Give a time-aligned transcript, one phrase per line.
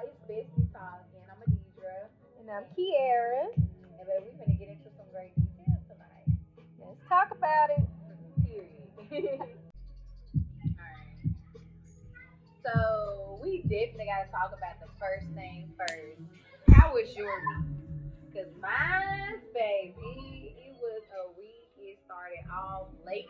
[0.00, 0.08] y'all.
[0.08, 1.24] It's Bestie talking.
[1.28, 2.08] I'm Adidra.
[2.38, 3.52] And I'm Kiara.
[3.56, 6.28] And baby, we're gonna get into some great details tonight.
[6.78, 7.84] Let's talk about it.
[8.44, 9.40] Period.
[10.80, 11.20] Alright.
[12.64, 16.20] So we definitely gotta talk about the first thing first.
[16.76, 18.34] How was your week?
[18.34, 21.72] Cause mine, baby, it was a week.
[21.78, 23.28] It started off late.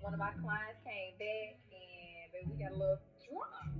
[0.00, 3.75] One of my clients came back and baby, we got a little drunk.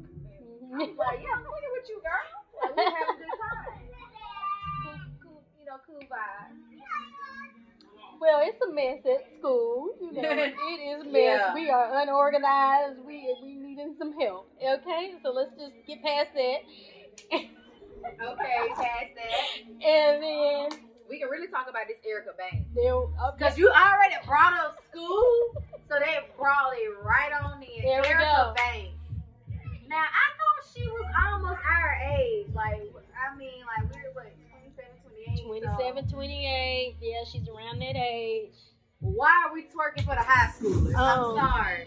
[0.73, 2.27] Like, yeah, I'm hanging with you, girl.
[2.63, 3.89] Like, we having a good time.
[4.83, 6.59] Cool, cool, you know, cool vibes.
[8.21, 9.91] Well, it's a mess at school.
[10.01, 11.13] You know, it is a mess.
[11.15, 11.55] Yeah.
[11.55, 12.99] We are unorganized.
[13.07, 14.49] We we needing some help.
[14.57, 16.59] Okay, so let's just get past that.
[18.07, 19.85] Okay, past that.
[19.85, 22.69] And then We can really talk about this Erica Banks.
[22.75, 25.57] there, oh, okay, Because you already brought up school,
[25.89, 27.83] so they brought it right on in.
[27.83, 28.55] There Erica.
[28.57, 28.95] Banks.
[29.89, 32.47] Now, I thought she was almost our age.
[32.55, 32.83] Like,
[33.17, 34.91] I mean, like, we're what, 27,
[35.47, 35.47] 28?
[35.47, 36.97] 27, So 28.
[37.01, 38.55] Yeah, she's around that age.
[39.01, 40.95] why are we twerking for the high schoolers?
[40.97, 41.37] Oh.
[41.39, 41.87] I'm sorry.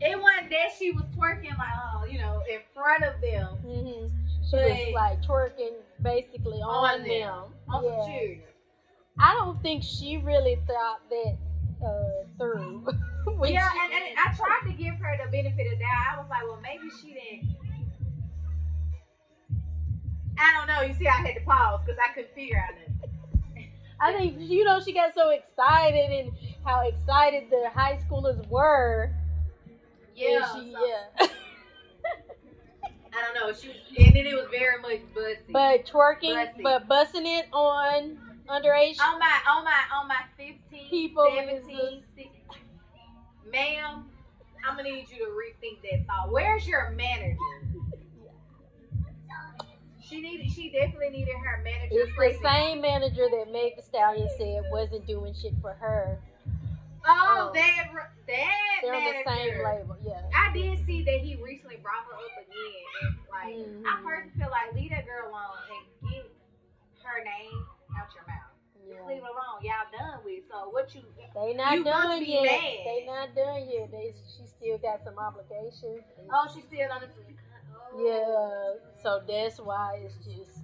[0.00, 3.56] It wasn't that she was twerking, like, oh, you know, in front of them.
[3.62, 4.06] hmm
[4.44, 5.72] She But- was like twerking
[6.02, 7.08] basically on, On them.
[7.08, 7.44] them.
[7.68, 8.34] On Yeah.
[9.18, 11.36] I don't think she really thought that
[11.84, 12.86] uh, through.
[13.42, 16.14] Yeah, and, and I tried to give her the benefit of doubt.
[16.14, 17.56] I was like, well, maybe she didn't.
[20.38, 20.82] I don't know.
[20.82, 23.70] You see, I had to pause because I couldn't figure out nothing.
[24.00, 26.32] I think you know she got so excited and
[26.64, 29.10] how excited the high schoolers were.
[30.14, 31.26] Yeah, she, so- yeah.
[33.16, 33.54] I don't know.
[33.58, 35.38] She was, and then it was very much bussy.
[35.50, 39.00] but twerking, but busting it on underage.
[39.00, 42.30] on my on my on my 15, People 17, 16,
[43.50, 44.04] ma'am,
[44.68, 46.30] I'm gonna need you to rethink that thought.
[46.30, 47.36] Where's your manager?
[50.08, 50.50] She needed.
[50.50, 51.88] She definitely needed her manager.
[51.90, 56.20] it's the same manager that Meg Thee Stallion said wasn't doing shit for her.
[57.04, 57.52] Oh, Oh.
[57.54, 57.86] that
[58.26, 60.22] that They're on the same label, yeah.
[60.34, 63.54] I did see that he recently brought her up again, and like
[63.86, 64.04] I Mhm.
[64.04, 66.30] personally feel like leave that girl alone and get
[67.02, 67.66] her name
[67.96, 68.54] out your mouth.
[68.74, 69.28] Just leave yeah.
[69.28, 69.62] it alone.
[69.62, 70.42] Y'all done with.
[70.48, 71.02] So what you?
[71.34, 72.44] They not You done be yet.
[72.44, 72.86] mad.
[72.86, 73.90] They not done yet.
[73.90, 76.02] They she still got some obligations.
[76.30, 77.08] Oh, she still on the.
[77.94, 80.58] Yeah, so that's why it's just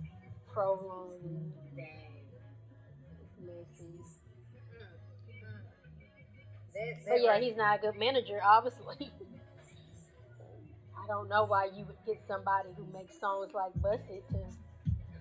[0.52, 2.26] prolonged and Dang.
[3.40, 4.02] messy.
[4.72, 4.86] Mm,
[5.44, 5.62] mm.
[6.74, 7.42] That, But yeah, right.
[7.42, 9.12] he's not a good manager, obviously.
[11.02, 14.38] I don't know why you would get somebody who makes songs like Buss It to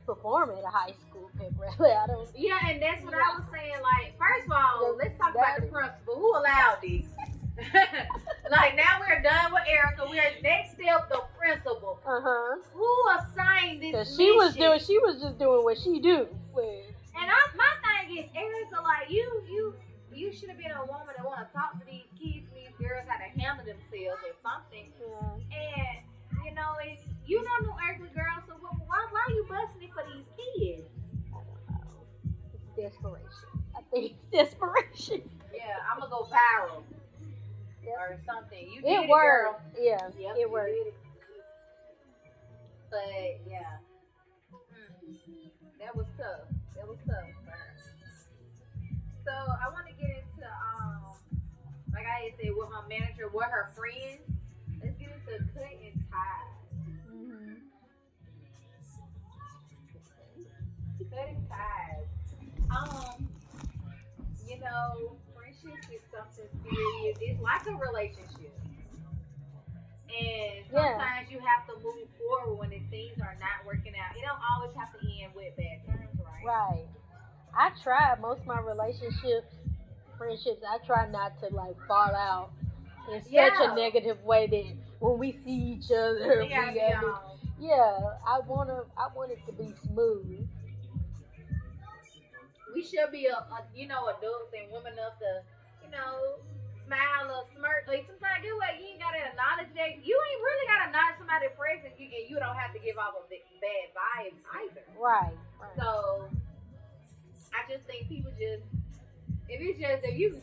[0.06, 1.91] perform at a high school pep rally.
[1.95, 2.29] I don't.
[2.35, 3.75] Yeah, and that's what I was saying.
[3.81, 6.16] Like, first of all, Yeah, let's talk about the principal.
[6.16, 7.06] Who allowed this?
[8.51, 10.06] like now we're done with Erica.
[10.09, 12.00] We're next step the principal.
[12.06, 12.57] Uh huh.
[12.73, 14.16] Who assigned this?
[14.16, 16.28] She was doing, she was just doing what she do.
[17.13, 17.72] And I, my
[18.07, 19.75] thing is, Erica, like you, you,
[20.13, 22.73] you should have been a woman that want to talk to these kids, and these
[22.79, 24.91] girls, how to handle themselves or something.
[25.00, 25.35] yeah.
[25.51, 29.84] And you know, it's you don't know ugly girls, so why, why are you busting
[29.84, 30.88] it for these kids?
[31.31, 32.03] I don't know.
[32.56, 33.50] It's desperation.
[33.75, 35.29] I think it's desperation.
[35.53, 36.84] Yeah, I'm gonna go viral.
[37.88, 38.69] Or something.
[38.72, 39.53] You did It it, girl.
[39.53, 39.78] worked.
[39.80, 40.72] Yeah, Yep, it worked.
[40.72, 40.94] it.
[42.90, 43.78] But yeah,
[44.52, 45.80] Mm.
[45.80, 46.47] that was tough.
[46.75, 47.30] That was tough.
[49.25, 51.03] So I want to get into um,
[51.94, 54.22] like I had said, with my manager, with her friends.
[54.84, 56.58] Let's get into cutting ties.
[57.09, 57.62] Mhm.
[61.09, 62.08] Cutting ties.
[62.72, 63.30] Um,
[64.47, 65.21] you know, friendship is something
[66.63, 67.18] serious.
[67.22, 68.53] It's like a relationship.
[70.07, 70.91] And Yeah.
[70.97, 74.16] sometimes you have to move forward when the things are not working out.
[74.16, 76.46] It don't always have to end with bad terms, right?
[76.46, 76.85] Right.
[77.57, 79.56] I try most of my relationships,
[80.18, 80.63] friendships.
[80.68, 82.52] I try not to like fall out
[83.12, 83.72] in such Yeah.
[83.72, 87.40] a negative way that when we see each other, We gotta we be gotta- on.
[87.59, 88.17] yeah.
[88.28, 90.47] I wanna, I want it to be smooth.
[92.73, 95.43] We should be a, a you know adults and women enough to
[95.91, 96.41] know
[96.88, 97.88] smile or smirk.
[97.88, 101.47] Like sometimes get what you ain't gotta acknowledge that you ain't really gotta acknowledge somebody
[101.55, 101.96] present.
[101.96, 104.85] You and you don't have to give off a big, bad vibe either.
[104.99, 105.40] Right.
[105.59, 105.76] right.
[105.79, 106.28] So
[107.55, 108.64] I just think people just
[109.47, 110.41] if it's just if you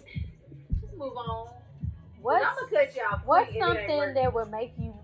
[0.80, 1.52] just move on.
[2.20, 3.20] what's I'm gonna cut you off.
[3.24, 4.94] what's if it ain't something that would make you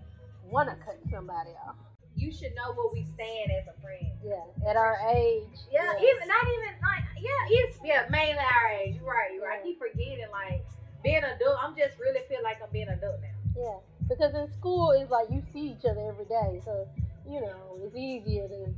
[0.49, 1.77] wanna cut somebody off?
[2.25, 4.09] You should know where we stand as a friend.
[4.25, 4.41] Yeah.
[4.65, 5.61] At our age.
[5.69, 8.97] Yeah, even not even like yeah, it's yeah, mainly our age.
[8.97, 9.61] You're right, you're right.
[9.61, 10.65] I keep forgetting like
[11.05, 11.61] being adult.
[11.61, 13.37] I'm just really feel like I'm being adult now.
[13.53, 13.77] Yeah,
[14.09, 16.89] because in school it's like you see each other every day, so
[17.29, 18.73] you know, it's easier to.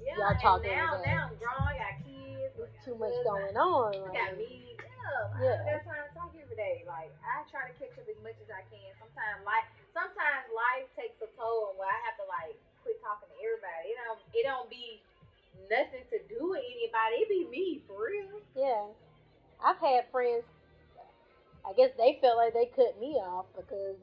[0.00, 1.60] Yeah, Y'all and now, now I'm grown.
[1.60, 2.56] I got kids.
[2.56, 3.92] There's too much going on.
[3.94, 4.74] I got me.
[4.80, 5.60] Yeah, Yeah.
[5.60, 6.82] I don't got time to talk every day.
[6.88, 8.90] Like I try to catch up as much as I can.
[8.96, 13.36] Sometimes life, sometimes life takes a toll, where I have to like quit talking to
[13.38, 13.92] everybody.
[13.92, 15.00] It don't, it don't be
[15.70, 17.14] nothing to do with anybody.
[17.24, 18.40] It be me for real.
[18.56, 18.88] yeah,
[19.62, 20.44] I've had friends.
[21.66, 23.96] I guess they felt like they cut me off because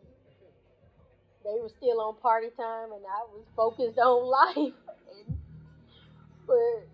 [1.44, 4.74] they were still on party time and I was focused on life.
[5.28, 5.38] And,
[6.45, 6.86] but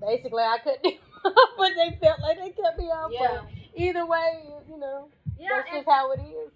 [0.00, 0.94] basically, I couldn't.
[1.58, 3.10] but they felt like they cut me off.
[3.12, 3.50] Yeah, But
[3.82, 5.08] either way, you know,
[5.38, 5.48] yeah.
[5.56, 6.50] that's just how it is.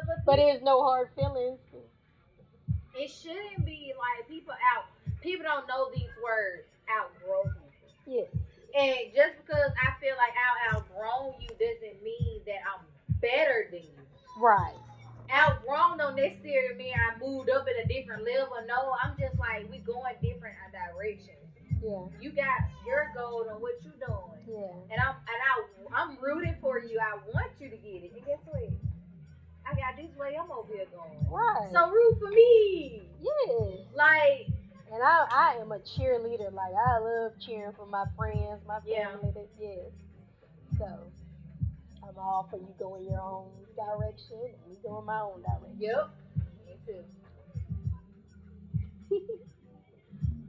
[0.00, 1.58] But, but, But there's no hard feelings.
[2.98, 4.84] it shouldn't be like people out.
[5.20, 6.64] People don't know these words.
[6.88, 7.90] Outgrow people.
[8.06, 8.80] Yeah.
[8.80, 12.84] And just because I feel like I outgrown you doesn't mean that I'm
[13.20, 14.04] better than you.
[14.38, 14.74] Right.
[15.34, 18.54] outgrown don't necessarily mean I moved up at a different level.
[18.68, 21.40] No, I'm just like we going different directions.
[21.82, 22.04] Yeah.
[22.20, 24.92] You got your goal on what you're doing, Yeah.
[24.92, 25.54] and I'm and I
[26.02, 26.98] I'm rooting for you.
[27.00, 28.12] I want you to get it.
[28.16, 28.70] And guess what?
[29.68, 30.36] I got this way.
[30.40, 31.26] I'm over here going.
[31.30, 31.70] Right.
[31.72, 33.02] So root for me.
[33.20, 33.76] yeah.
[33.94, 34.46] Like
[34.92, 36.52] And I, I am a cheerleader.
[36.52, 39.10] Like I love cheering for my friends, my Yeah.
[39.12, 39.32] family.
[39.34, 39.90] That, yes.
[40.78, 40.86] So
[42.06, 45.76] I'm all for you going your own direction, and me going my own direction.
[45.78, 46.10] yep.
[46.66, 47.04] Me too.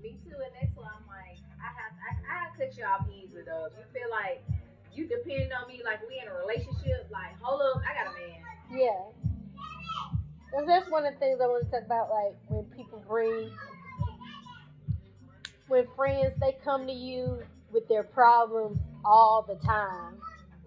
[0.02, 0.38] me too.
[0.38, 2.12] And that's why I'm like I have I,
[2.46, 3.66] I cut you off easy though.
[3.72, 4.44] If you feel like
[4.94, 8.14] you depend on me, like we in a relationship, like hold up, I got a
[8.18, 8.42] man.
[8.72, 9.02] Yeah.
[10.54, 12.10] And that's one of the things I want to talk about.
[12.10, 13.52] Like when people bring,
[15.68, 20.19] when friends they come to you with their problems all the time.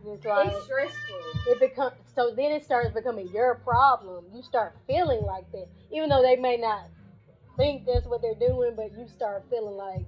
[0.07, 1.21] It's like it's stressful.
[1.49, 4.25] it becomes so then it starts becoming your problem.
[4.33, 6.85] You start feeling like that, even though they may not
[7.57, 10.07] think that's what they're doing, but you start feeling like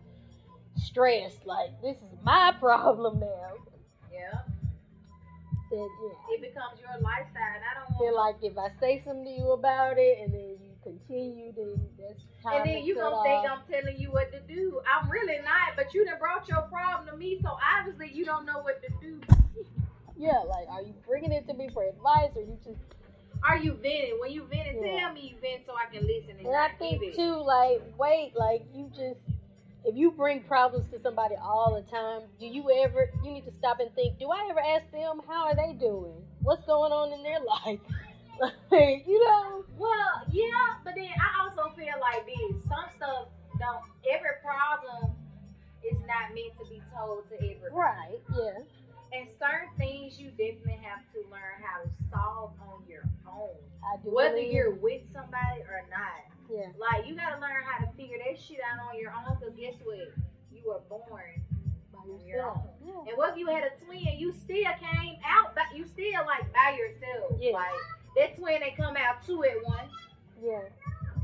[0.77, 1.45] stressed.
[1.45, 3.53] Like this is my problem now.
[4.11, 4.39] Yeah.
[5.73, 9.25] That yeah, It becomes your lifestyle, and I don't feel like if I say something
[9.25, 13.51] to you about it and then you continue, then that's And then you gonna think.
[13.51, 14.83] I'm telling you what to do.
[14.85, 18.45] I'm really not, but you done brought your problem to me, so obviously you don't
[18.45, 19.19] know what to do.
[20.19, 22.77] Yeah, like are you bringing it to me for advice or you just?
[23.43, 24.19] Are you venting?
[24.21, 25.01] When you venting, Yeah.
[25.01, 28.37] tell me you vent so I can listen and, And I think too, like wait,
[28.37, 29.25] like you just.
[29.85, 33.11] If you bring problems to somebody all the time, do you ever?
[33.25, 34.19] You need to stop and think.
[34.19, 36.15] Do I ever ask them how are they doing?
[36.43, 37.81] What's going on in their life?
[38.41, 39.65] like you know.
[39.77, 42.63] Well, yeah, but then I also feel like this.
[42.69, 43.83] Some stuff don't.
[44.11, 45.17] Every problem
[45.85, 47.75] is not meant to be told to everybody.
[47.75, 48.19] Right.
[48.37, 49.19] Yeah.
[49.19, 53.51] And certain things you definitely have to learn how to solve on your own.
[53.85, 54.15] I do.
[54.15, 56.32] Whether believe- you're with somebody or not.
[56.53, 56.69] Yeah.
[56.79, 59.75] Like, you gotta learn how to figure that shit out on your own, because guess
[59.85, 60.13] what?
[60.53, 61.41] You were born
[61.93, 62.59] By yourself.
[62.85, 63.09] Yeah.
[63.09, 66.53] And what if you had a twin, you still came out, but you still, like,
[66.53, 67.39] by yourself.
[67.41, 67.53] Yeah.
[67.53, 67.73] Like,
[68.17, 69.93] that twin, they come out two at once.
[70.43, 70.61] Yeah.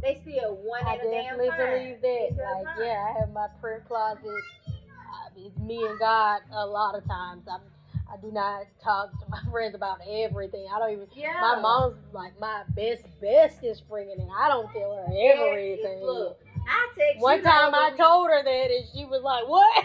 [0.00, 2.28] They still one I at a damn definitely believe that.
[2.30, 2.76] It's Like, time.
[2.80, 4.24] yeah, I have my prayer closet.
[4.24, 7.42] Uh, It's me and God a lot of times.
[7.50, 7.60] I'm,
[8.10, 10.66] I do not talk to my friends about everything.
[10.74, 11.06] I don't even.
[11.14, 11.38] Yeah.
[11.40, 16.02] My mom's like my best bestest friend, and I don't tell her everything.
[16.02, 19.84] Look, I text One time I told her that, and she was like, "What?"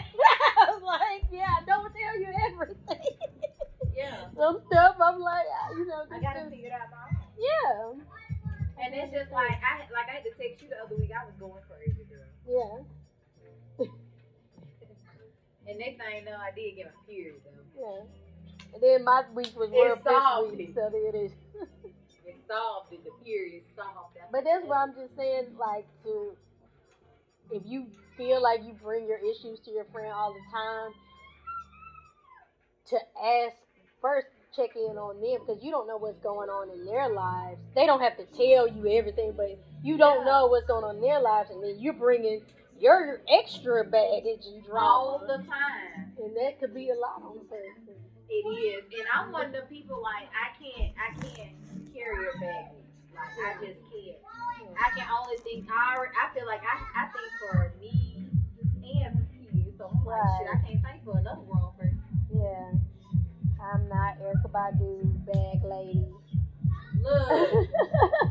[0.60, 3.16] I was like, "Yeah, I don't tell you everything.
[3.96, 4.26] Yeah.
[4.36, 8.02] Some stuff I'm like, uh, you know, I gotta figure it out my own.
[8.02, 11.10] yeah, And it's just like I like I had to text you the other week.
[11.14, 12.26] I was going crazy, girl.
[12.44, 13.86] yeah,
[15.66, 17.63] And next thing you know, I did get a period though.
[17.78, 18.00] Yeah."
[18.74, 20.74] And then my week was World Fish Week, it.
[20.74, 21.32] so there it is.
[22.26, 23.04] It solved it.
[23.04, 24.16] The period solved.
[24.16, 26.36] That's But that's why I'm just saying, like, to
[27.50, 30.92] if you feel like you bring your issues to your friend all the time,
[32.86, 33.56] to ask
[34.00, 34.26] first,
[34.56, 37.58] check in on them because you don't know what's going on in their lives.
[37.74, 40.24] They don't have to tell you everything, but you don't Yeah.
[40.32, 42.44] know what's going on in their lives, and then you're bringing
[42.84, 46.12] your extra baggage and all the time.
[46.20, 47.96] and that could be a lot on person.
[48.28, 51.56] It is, and I'm one of the people like I can't, I can't
[51.94, 52.84] carry your baggage.
[53.16, 54.20] Like I just can't.
[54.76, 55.64] I can only think.
[55.72, 58.28] I, I feel like I, I think for me
[59.00, 59.78] and for kids.
[59.78, 62.02] So I'm like, shit, I can't think for another grown person.
[62.36, 66.04] Yeah, I'm not Erykah Badu bag lady.
[67.00, 67.50] Look,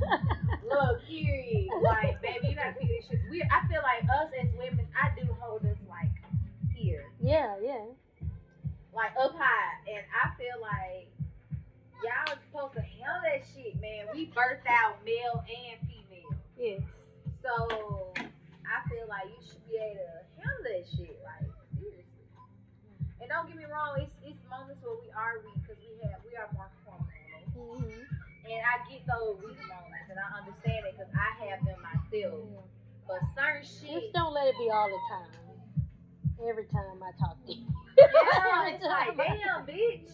[36.54, 37.66] Every time I talk to you.
[37.98, 40.06] yeah, it's like damn, bitch.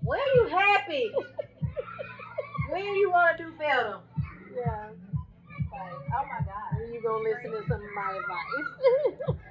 [0.00, 1.12] When you happy?
[2.70, 3.98] when you want to do better?
[4.56, 4.88] Yeah.
[5.70, 6.80] Like, oh my god.
[6.80, 9.36] When you gonna listen to some of my advice?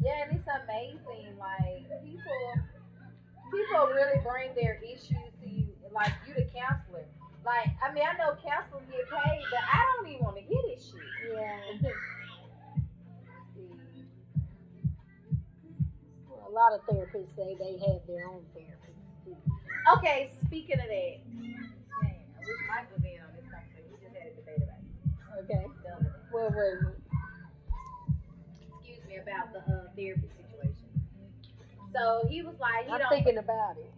[0.00, 1.36] Yeah, and it's amazing.
[1.38, 2.54] Like people,
[3.52, 5.68] people really bring their issues to you.
[5.92, 7.04] Like you, the counselor.
[7.44, 10.62] Like I mean, I know counselors get paid, but I don't even want to hear
[10.72, 11.02] this shit.
[11.34, 11.90] yeah.
[16.58, 18.42] lot of therapists say they have their own
[19.24, 19.36] too.
[19.96, 21.70] Okay, speaking of that, man,
[22.02, 23.88] I wish Mike was in on this conversation.
[23.88, 25.66] We just had a debate about it Okay.
[26.32, 26.98] was it?
[28.74, 30.90] Excuse me about the uh, therapy situation.
[31.94, 33.10] So he was like, he I'm don't.
[33.10, 33.92] thinking about it.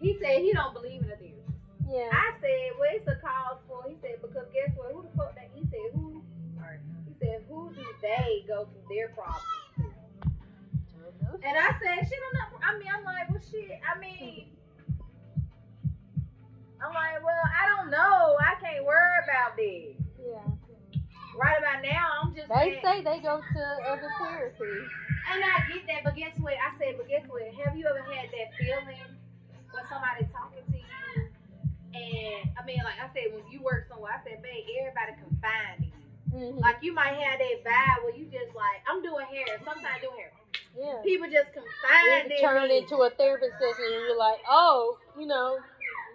[0.00, 1.60] He said he don't believe in a therapist.
[1.88, 2.10] Yeah.
[2.10, 3.84] I said, well, it's a cause for.
[3.88, 4.92] He said because guess what?
[4.92, 5.50] Who the fuck that?
[5.54, 6.22] He said who?
[7.06, 9.44] He said who do they go to their problems?
[11.46, 12.48] And I said, shit, I'm not.
[12.58, 13.78] I mean, I'm like, well, shit.
[13.86, 14.50] I mean,
[16.82, 18.34] I'm like, well, I don't know.
[18.42, 19.94] I can't worry about that.
[20.18, 20.42] Yeah.
[21.38, 22.48] Right about now, I'm just.
[22.50, 24.90] They saying, say they go to other therapists.
[25.30, 26.54] And I get that, but guess what?
[26.54, 27.46] I said, but guess what?
[27.62, 29.06] Have you ever had that feeling
[29.70, 31.30] when somebody talking to you?
[31.94, 35.78] And I mean, like I said, when you work somewhere, I said, babe, everybody confine
[35.78, 35.94] to you.
[36.34, 36.60] Mhm.
[36.60, 39.58] Like you might have that vibe where you just like, I'm doing hair.
[39.62, 40.32] Sometimes doing hair.
[40.78, 41.00] Yeah.
[41.04, 42.78] People just confine It turn me.
[42.78, 45.58] into a therapist session and you're like, oh, you know,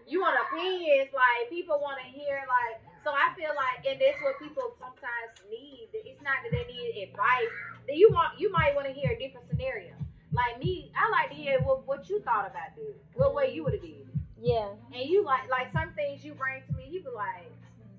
[0.07, 2.81] you want opinions, like people want to hear, like.
[3.03, 5.89] So I feel like, and that's what people sometimes need.
[5.91, 7.49] It's not that they need advice.
[7.87, 9.93] That you want, you might want to hear a different scenario.
[10.31, 12.93] Like me, I like to hear what, what you thought about this.
[13.15, 14.05] What way you would have did.
[14.39, 14.69] yeah.
[14.93, 17.49] And you like, like some things you bring to me, you be like,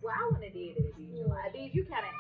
[0.00, 2.14] well, I wouldn't have did it if you like, did you kind of,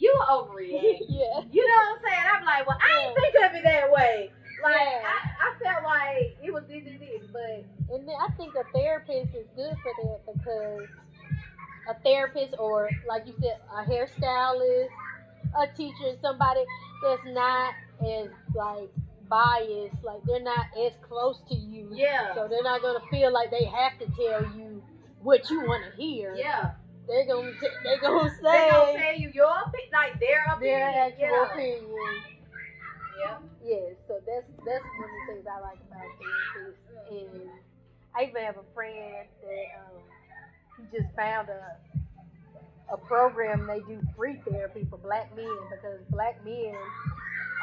[0.00, 1.00] you overreact.
[1.08, 1.40] yeah.
[1.52, 2.24] You know what I'm saying?
[2.34, 4.30] I'm like, well, I didn't think of it that way.
[4.62, 5.02] Like, Yeah.
[5.04, 8.64] I, I felt like it was this, this, this, but And then I think a
[8.76, 10.88] therapist is good for that because
[11.88, 14.88] a therapist or like you said, a hairstylist,
[15.58, 16.64] a teacher, somebody
[17.02, 17.74] that's not
[18.06, 18.90] as like
[19.28, 21.90] biased, like they're not as close to you.
[21.92, 24.82] yeah, So they're not gonna feel like they have to tell you
[25.22, 26.34] what you want to hear.
[26.36, 26.72] yeah.
[27.08, 30.44] They're gonna t- they're gonna say They gonna say tell you your opinion, like their
[30.60, 31.12] their opinion.
[31.12, 31.52] actual yeah.
[31.52, 32.14] opinion.
[33.18, 33.38] Yeah.
[33.64, 37.10] Yes, so that's that's one of the things I like about therapists.
[37.10, 37.50] And
[38.16, 40.02] I even have a friend that um,
[40.78, 41.76] he just found a
[42.92, 46.74] a program they do free therapy for black men because black men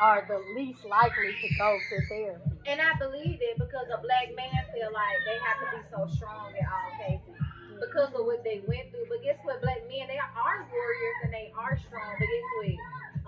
[0.02, 2.52] are the least likely to go to therapy.
[2.66, 6.16] And I believe it because a black man feel like they have to be so
[6.16, 7.37] strong in all cases
[7.80, 9.06] because of what they went through.
[9.10, 9.62] But guess what?
[9.62, 12.16] Black men, they are warriors and they are strong.
[12.18, 12.78] But guess what?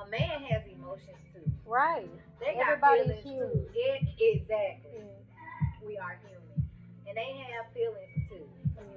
[0.07, 1.43] A man has emotions too.
[1.65, 2.09] Right.
[2.39, 3.51] They got Everybody's feelings human.
[3.51, 3.67] too.
[3.75, 5.03] It, exactly.
[5.03, 5.85] Yeah.
[5.85, 6.69] We are human.
[7.07, 8.45] And they have feelings too.
[8.77, 8.87] And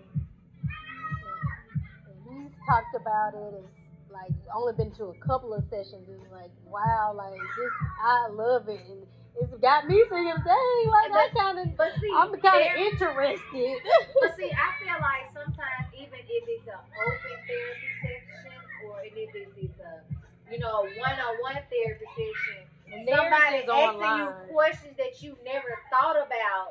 [2.28, 3.66] he's talked about it and
[4.12, 7.72] like only been to a couple of sessions It's like wow like this
[8.04, 9.06] I love it and
[9.40, 13.76] it's got me thinking dang like I kind of, but see, I'm kind of interested.
[14.20, 19.12] But see, I feel like sometimes even if it's an open therapy session or if
[19.16, 22.62] it's, a you know one-on-one therapy session,
[22.92, 26.70] And somebody is asking you questions that you never thought about,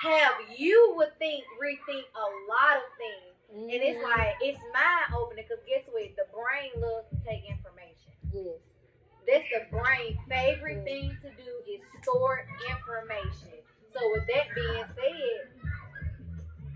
[0.00, 3.32] have you would think rethink a lot of things.
[3.50, 4.02] And it's Mhm.
[4.02, 6.02] like it's mind opening because guess what?
[6.16, 8.12] The brain loves to take information.
[8.32, 8.60] yes,
[9.26, 10.84] That's the brain favorite mm.
[10.84, 13.58] thing to do is store information.
[13.92, 15.66] So with that being said,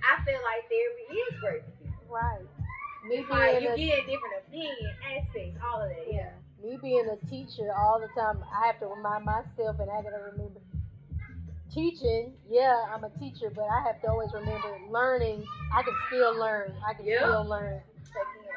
[0.02, 1.62] I feel like therapy is great
[2.08, 2.46] for right.
[3.08, 6.12] Me like you a, get different opinion, aspects, all of that.
[6.12, 6.30] Yeah.
[6.62, 10.20] me being a teacher all the time, I have to remind myself, and I gotta
[10.32, 10.60] remember
[11.72, 12.34] teaching.
[12.48, 15.44] Yeah, I'm a teacher, but I have to always remember learning.
[15.74, 16.74] I can still learn.
[16.86, 17.20] I can Yeah.
[17.20, 17.80] still learn.
[18.04, 18.49] Take in.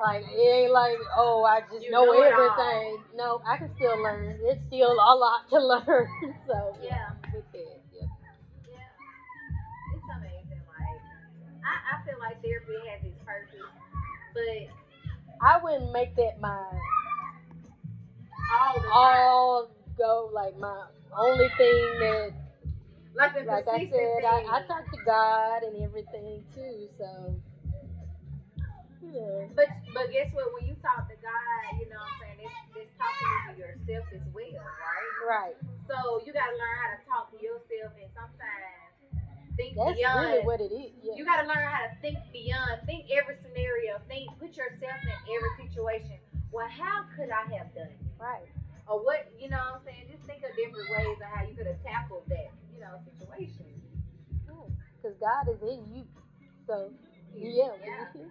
[0.00, 3.02] Like it ain't like oh I just You know, know everything.
[3.14, 4.38] No, I can still learn.
[4.42, 6.08] It's still a lot to learn.
[6.46, 7.10] so Yeah.
[7.32, 8.06] with that, yeah.
[8.70, 8.78] Yeah.
[9.94, 10.62] It's amazing.
[10.68, 11.02] Like
[11.64, 13.70] I, I feel like therapy has its purpose,
[14.34, 16.70] but I wouldn't make that my
[18.50, 20.86] all the time, all go like my
[21.16, 22.32] only thing that
[23.16, 26.88] like like I said I, I talk to God and everything too.
[26.98, 27.34] So
[29.12, 30.52] yeah, But guess what?
[30.54, 32.38] When you talk to God, you know what I'm saying?
[32.44, 35.12] It's, it's talking to yourself as well, right?
[35.26, 35.56] Right.
[35.88, 38.88] So you gotta learn how to talk to yourself and sometimes
[39.58, 40.20] think That's beyond.
[40.22, 40.94] really what it is.
[41.02, 41.18] Yeah.
[41.18, 45.52] You gotta learn how to think beyond, think every scenario, think, put yourself in every
[45.66, 46.22] situation.
[46.54, 48.00] Well, how could I have done it?
[48.20, 48.46] right.
[48.88, 50.08] Or what, you know what I'm saying?
[50.08, 53.68] Just think of different ways of how you could have tackled that, you know, situation.
[54.96, 56.04] Because God is in you.
[56.66, 56.90] So,
[57.36, 57.70] yeah.
[57.84, 58.24] Yeah.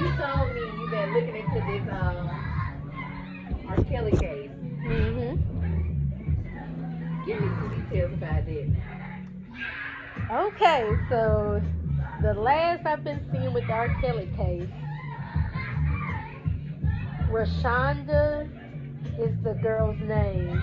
[0.00, 2.30] You told me you've been looking into this um
[3.68, 3.84] R.
[3.84, 4.50] Kelly case.
[4.82, 5.36] Mm-hmm.
[7.26, 10.46] Give me some details about that now.
[10.46, 11.60] Okay, so
[12.22, 13.94] the last I've been seeing with the R.
[14.00, 14.70] Kelly case,
[17.30, 18.48] Rashonda
[19.18, 20.62] is the girl's name.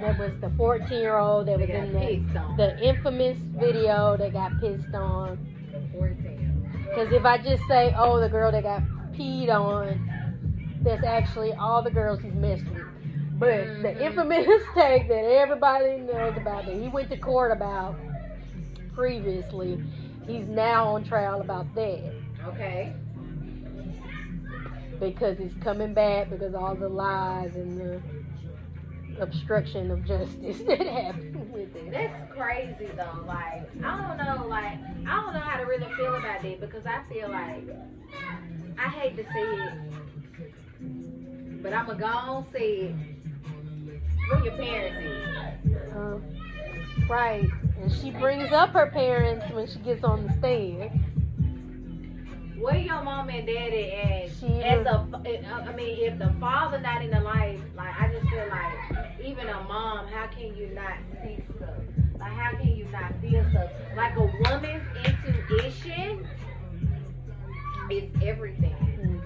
[0.00, 2.22] That was the 14 year old that was in the,
[2.56, 5.38] the infamous video that got pissed on.
[5.70, 6.49] The 14.
[6.90, 8.82] Because if I just say, oh, the girl that got
[9.12, 10.10] peed on,
[10.82, 12.86] that's actually all the girls he's messed with.
[13.38, 14.00] But the Mhm.
[14.00, 17.96] infamous take that everybody knows about that he went to court about
[18.94, 19.80] previously,
[20.26, 22.12] he's now on trial about that
[22.48, 22.94] Okay.
[24.98, 28.19] because he's coming back because all the lies and the
[29.20, 31.90] obstruction of justice that happened with it.
[31.90, 33.24] That's crazy though.
[33.26, 34.46] Like I don't know.
[34.46, 37.68] Like I don't know how to really feel about that because I feel like
[38.78, 39.72] I hate to say it,
[41.62, 42.94] but I'ma go on say it.
[44.30, 45.04] Where your parents
[45.64, 45.92] is?
[45.92, 46.18] Uh,
[47.08, 47.48] right.
[47.80, 50.90] And she brings up her parents when she gets on the stand.
[52.60, 57.02] Where your mom and daddy and She as a, I mean, if the father not
[57.02, 60.94] in the life, like I just feel like even a mom, how can you not
[61.22, 61.74] see stuff?
[62.18, 63.70] Like how can you not feel stuff?
[63.96, 66.26] Like a woman's intuition
[67.90, 69.22] is everything.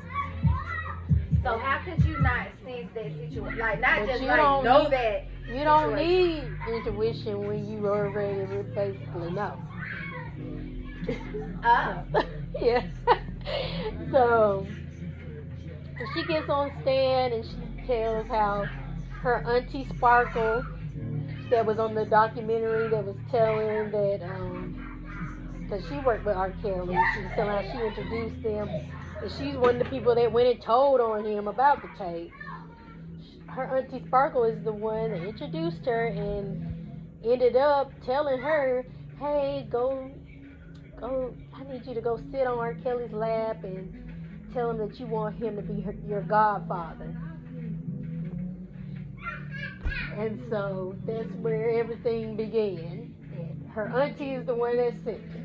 [1.43, 3.59] So how could you not sense that situation?
[3.59, 5.25] Like not But just you like don't know need- that.
[5.49, 9.59] You don't need intuition when you already basically know.
[11.63, 12.03] Uh,
[12.61, 12.87] yeah.
[14.13, 14.67] so
[16.15, 18.69] she gets on stand and she tells how
[19.23, 20.65] her auntie Sparkle,
[21.51, 26.53] that was on the documentary, that was telling that um, because she worked with R.
[26.63, 28.69] Kelly, she was telling how she introduced them,
[29.23, 32.33] and she's one of the people that went and told on him about the tape.
[33.49, 38.85] Her auntie Sparkle is the one that introduced her and ended up telling her,
[39.19, 40.11] "Hey, go
[41.01, 42.75] go I need you to go sit on R.
[42.83, 43.93] Kelly's lap and
[44.53, 47.17] tell him that you want him to be her, your godfather.
[50.17, 53.15] And so that's where everything began.
[53.33, 55.45] And her auntie is the one that sent her.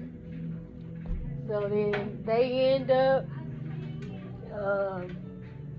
[1.48, 3.26] So then they end up
[4.54, 5.18] um,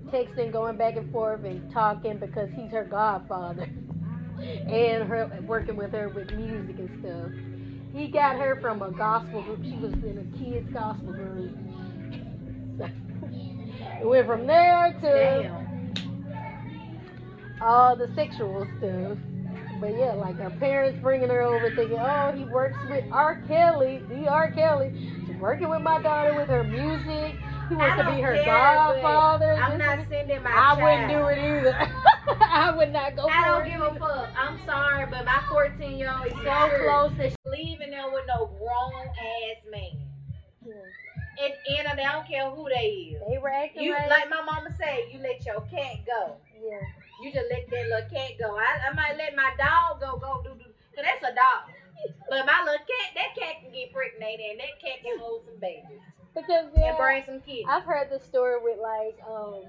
[0.07, 3.63] texting, going back and forth, and talking because he's her godfather,
[4.39, 7.60] and her working with her with music and stuff.
[7.93, 9.63] He got her from a gospel group.
[9.63, 11.51] She was in a kids gospel group.
[12.77, 12.85] So,
[14.01, 15.81] it went from there to damn.
[17.61, 19.17] all the sexual stuff.
[19.79, 23.41] But yeah, like her parents bringing her over, thinking, "Oh, he works with R.
[23.47, 24.51] Kelly, the R.
[24.51, 24.91] Kelly.
[25.27, 27.35] She's working with my daughter with her music.
[27.67, 30.81] He wants to be her care, godfather." I'm not sending my I child.
[30.83, 31.91] wouldn't do it either.
[32.41, 33.71] I would not go I don't it.
[33.71, 34.29] give a fuck.
[34.37, 38.47] I'm sorry, but my 14 year old is So close to leaving there with no
[38.57, 40.05] grown ass man.
[40.65, 40.73] Yeah.
[41.41, 43.21] And, and I don't care who they is.
[43.29, 44.09] They were acting You right.
[44.09, 46.35] like my mama say, you let your cat go.
[46.61, 46.79] yeah.
[47.23, 48.57] You just let that little cat go.
[48.57, 50.69] I, I might let my dog go, go do do.
[50.95, 51.73] Cause that's a dog.
[52.29, 55.59] But my little cat, that cat can get pregnant and that cat can hold some
[55.59, 56.01] babies
[56.33, 57.67] Because yeah, and bring some kids.
[57.69, 59.65] I've heard the story with like um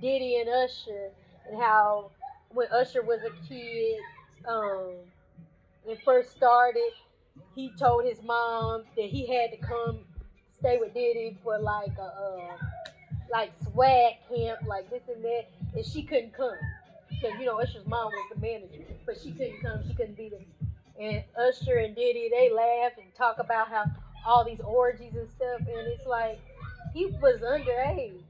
[0.00, 1.10] Diddy and Usher
[1.58, 2.10] how
[2.50, 4.00] when Usher was a kid,
[4.46, 4.94] um,
[5.88, 6.90] and first started,
[7.54, 10.04] he told his mom that he had to come
[10.58, 12.56] stay with Diddy for like a uh,
[13.30, 16.56] like swag camp, like this and that, and she couldn't come
[17.08, 20.28] because you know Usher's mom was the manager, but she couldn't come, she couldn't be
[20.28, 20.40] there.
[21.00, 23.84] And Usher and Diddy, they laugh and talk about how
[24.26, 26.38] all these orgies and stuff, and it's like
[26.92, 28.22] he was underage,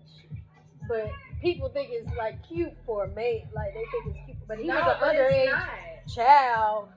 [0.89, 4.59] but people think it's like cute for a man, like they think it's cute, but
[4.59, 6.89] he no, was an underage child,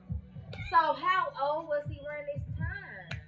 [0.70, 3.20] So how old was he around this time?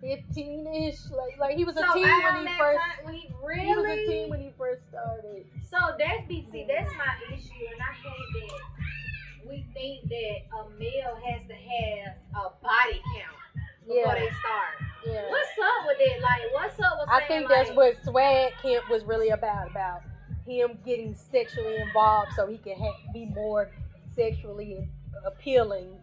[0.00, 2.78] fifteen ish, like like he was a teen when he first.
[2.78, 5.46] time, when he really He was a teen when he first started.
[5.70, 10.70] So that's be see, that's my issue, and I hate that we think that a
[10.78, 13.40] male has to have a body count
[13.86, 14.14] before Yeah.
[14.14, 14.76] they start.
[15.06, 15.22] Yeah.
[15.28, 16.20] What's up with it?
[16.22, 20.02] Like, what's up with I think that's like, what swag camp was really about about
[20.46, 23.70] him getting sexually involved so he can ha- be more
[24.14, 24.88] sexually
[25.24, 25.96] appealing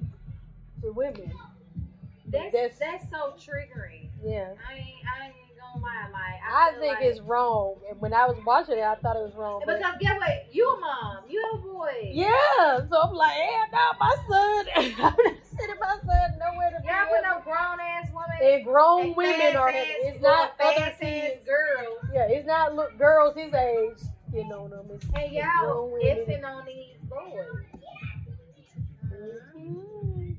[0.82, 1.32] to women.
[2.28, 4.10] That's, that's- that's so triggering.
[4.24, 4.54] Yeah.
[4.70, 5.32] I I
[5.74, 6.12] gonna
[6.52, 7.76] I, I, think like, it's wrong.
[7.90, 9.62] And when I was watching it, I thought it was wrong.
[9.66, 10.30] But because get what?
[10.52, 11.24] You a mom.
[11.30, 12.12] You have a boy.
[12.14, 14.66] yeah, so I'm like, hell no, my son.
[14.76, 16.88] I'm not sending my son nowhere to be.
[16.88, 18.38] Y'all put no grown ass woman.
[18.42, 19.70] And grown and women are.
[19.70, 21.46] ass- It's not fast other ass kids.
[21.46, 22.00] girls.
[22.14, 23.98] Yeah, it's not look girls his age
[24.32, 24.88] getting on them.
[24.94, 26.46] It's, it's y'all women.
[26.46, 27.66] on these boys.
[29.06, 30.36] Mhm.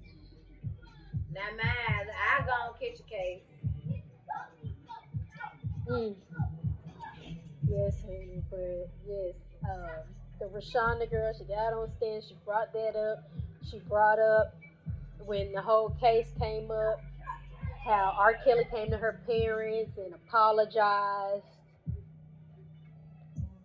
[1.32, 3.42] Now, man, I gonna catch a case.
[5.92, 6.14] Mm.
[7.68, 9.34] Yes, honey, but yes,
[9.70, 10.00] um,
[10.40, 12.22] the Rashonda girl, she got on stand.
[12.26, 13.30] She brought that up.
[13.70, 14.54] She brought up
[15.26, 17.02] when the whole case came up,
[17.84, 18.34] how R.
[18.42, 21.44] Kelly came to her parents and apologized,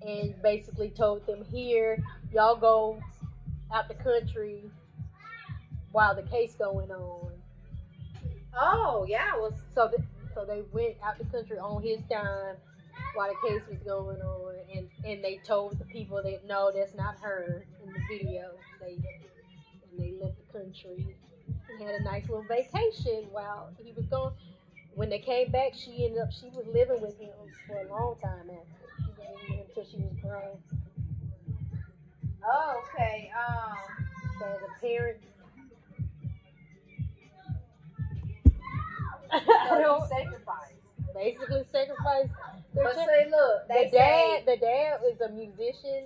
[0.05, 1.97] and basically told them, "Here,
[2.33, 3.01] y'all go
[3.73, 4.69] out the country
[5.93, 7.31] while the case going on."
[8.53, 9.53] Oh, yeah, well.
[9.73, 9.89] So,
[10.37, 12.57] so they went out the country on his dime
[13.15, 16.93] while the case was going on, and and they told the people that no, that's
[16.93, 18.51] not her in the video.
[18.79, 21.15] They and they left the country
[21.69, 24.33] and had a nice little vacation while he was gone.
[24.93, 27.33] When they came back, she ended up she was living with him
[27.67, 28.93] for a long time after.
[28.97, 30.59] She was living with him until she was grown.
[32.45, 33.31] Oh, okay.
[33.37, 34.07] Um,
[34.39, 35.25] So the parents.
[39.31, 40.73] I don't sacrifice.
[41.13, 42.27] basically sacrifice
[42.73, 43.09] their But child.
[43.09, 46.05] see, look, the dad, say, the dad is a musician.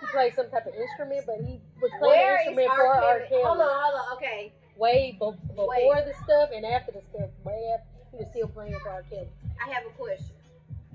[0.00, 3.20] He plays some type of instrument, but he was playing an instrument for R.
[3.28, 3.42] Kelly?
[3.42, 4.16] Hold on, hold on.
[4.16, 6.04] Okay, Way be- before Wait.
[6.06, 7.30] the stuff and after the stuff.
[7.44, 9.02] Way after he was still playing for R.
[9.10, 9.28] Kelly.
[9.64, 10.36] I have a question.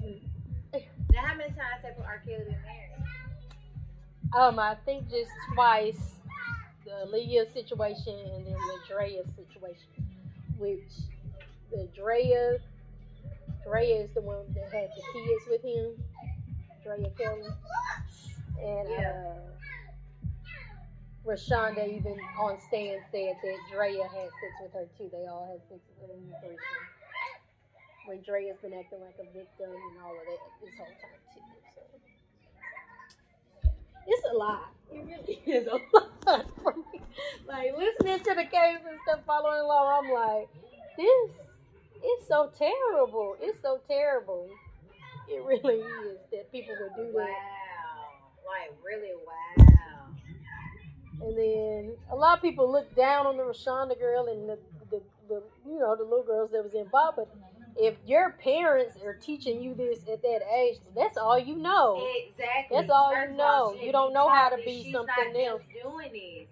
[0.02, 0.22] Mm.
[1.12, 2.22] Now, how many times have R.
[2.26, 2.90] Kelly been married?
[4.36, 6.16] Um, I think just twice.
[6.86, 10.06] The Leah situation and then the Drea situation,
[10.58, 10.82] which
[11.74, 12.58] the Drea,
[13.66, 15.96] Drea is the one that had the kids with him,
[16.84, 17.50] Drea Kelly,
[18.62, 19.10] and Yeah.
[19.12, 19.40] uh,
[21.26, 25.10] Rashonda even on stand said that Drea had sex with her too.
[25.12, 26.86] They all had sex with her in the threesome.
[28.06, 31.42] When Drea's been acting like a victim and all of that this whole time too.
[31.76, 31.82] So
[34.06, 34.74] it's a lot.
[34.92, 35.80] It really is a
[36.30, 37.02] lot for me.
[37.48, 40.50] Like listening to the case and stuff following along, I'm like,
[40.98, 41.32] this
[42.06, 43.36] is so terrible.
[43.42, 44.50] It's so terrible.
[45.30, 47.26] It really is that people would do Wow.
[47.26, 47.30] that.
[47.30, 48.46] Wow.
[48.46, 49.68] Like, really, wow.
[51.22, 54.60] And then a lot of people look down on the Rashonda girl and the,
[54.92, 57.16] the, the you know the little girls that was involved.
[57.18, 57.30] But
[57.78, 62.06] if your parents are teaching you this at that age, that's all you know.
[62.28, 62.76] Exactly.
[62.78, 63.82] That's all First you of all, know.
[63.82, 64.92] You don't know how to be.
[64.92, 65.62] Something else.
[65.82, 66.48] Doing it.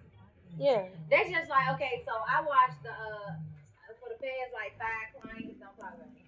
[0.58, 0.84] Yeah.
[1.10, 2.02] That's just like okay.
[2.06, 3.32] So I watched the uh
[4.22, 5.58] past like five clients.
[5.58, 6.22] Don't talk about me.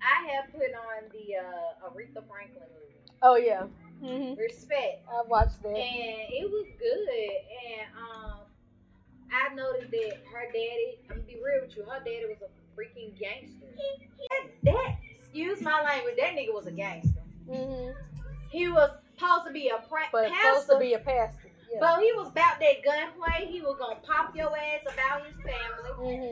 [0.00, 3.00] I have put on the uh Aretha Franklin movie.
[3.22, 3.64] Oh yeah.
[4.00, 5.04] hmm Respect.
[5.12, 5.76] I watched that.
[5.76, 7.08] and it was good.
[7.68, 8.38] And um,
[9.32, 10.98] I noticed that her daddy.
[11.10, 11.84] I'm gonna be real with you.
[11.84, 13.66] Her daddy was a freaking gangster.
[14.30, 16.14] That, that excuse my language.
[16.16, 17.20] That nigga was a gangster.
[17.46, 17.90] hmm
[18.50, 21.50] He was supposed to be a pra- But pastor, supposed to be a pastor.
[21.70, 21.78] Yeah.
[21.80, 23.46] but he was about that gunplay.
[23.46, 26.16] He was gonna pop your ass about his family.
[26.16, 26.29] hmm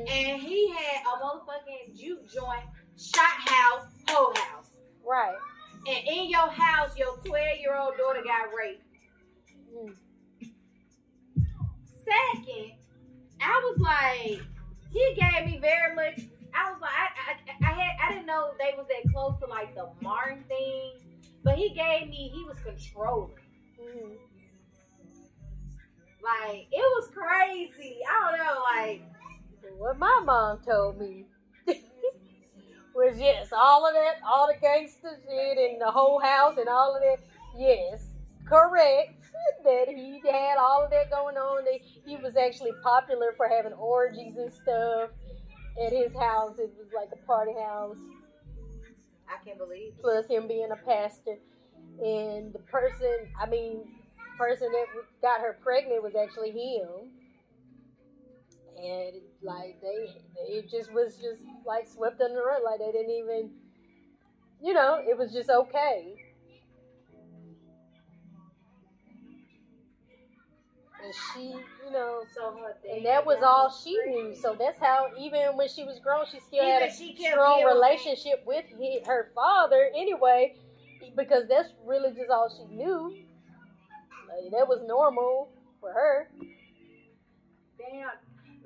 [1.28, 2.64] motherfucking juke joint,
[2.96, 4.70] shot house, whole house.
[5.06, 5.36] Right.
[5.86, 8.82] And in your house, your 12 year old daughter got raped.
[9.74, 9.94] Mm.
[12.04, 12.72] Second,
[13.40, 14.40] I was like,
[14.90, 16.20] he gave me very much.
[16.54, 19.46] I was like, I, I, I had, I didn't know they was that close to
[19.46, 20.92] like the Martin thing,
[21.44, 23.36] but he gave me, he was controlling.
[23.78, 24.14] hmm
[26.22, 27.98] Like it was crazy.
[28.08, 29.02] I don't know, like
[29.76, 31.26] What my mom told me
[32.94, 36.94] was yes, all of that, all the gangster shit and the whole house and all
[36.94, 37.18] of that.
[37.56, 38.06] Yes,
[38.46, 39.12] correct.
[39.64, 41.64] That he had all of that going on.
[41.64, 45.10] That he was actually popular for having orgies and stuff
[45.84, 46.58] at his house.
[46.58, 47.96] It was like a party house.
[49.28, 50.00] I can't believe it.
[50.00, 51.38] plus him being a pastor.
[52.04, 53.84] And the person, I mean,
[54.38, 54.86] person that
[55.22, 57.10] got her pregnant was actually him.
[58.78, 62.62] And like they, it just was just like swept under the rug.
[62.64, 63.50] Like they didn't even,
[64.62, 66.16] you know, it was just okay.
[71.08, 71.48] and she,
[71.84, 72.54] you know, So
[72.90, 74.34] and that was all she knew.
[74.34, 78.42] So that's how, even when she was grown, she still Even had a strong relationship
[78.46, 80.56] with he, her father anyway,
[81.16, 83.14] because that's really just all she knew.
[84.28, 86.28] Like, that was normal for her.
[87.78, 88.10] Damn.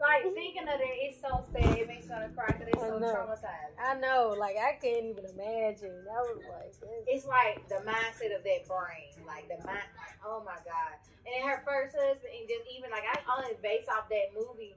[0.00, 1.78] Like thinking of that, it's so sad.
[1.78, 3.74] It makes me want to cry because it's so traumatized.
[3.78, 6.04] I know, like I can't even imagine.
[6.10, 9.86] I was like, this- It's like the mindset of that brain, like the mind.
[10.26, 10.98] Oh my god!
[11.26, 14.74] And then her first husband, and just even like I only based off that movie,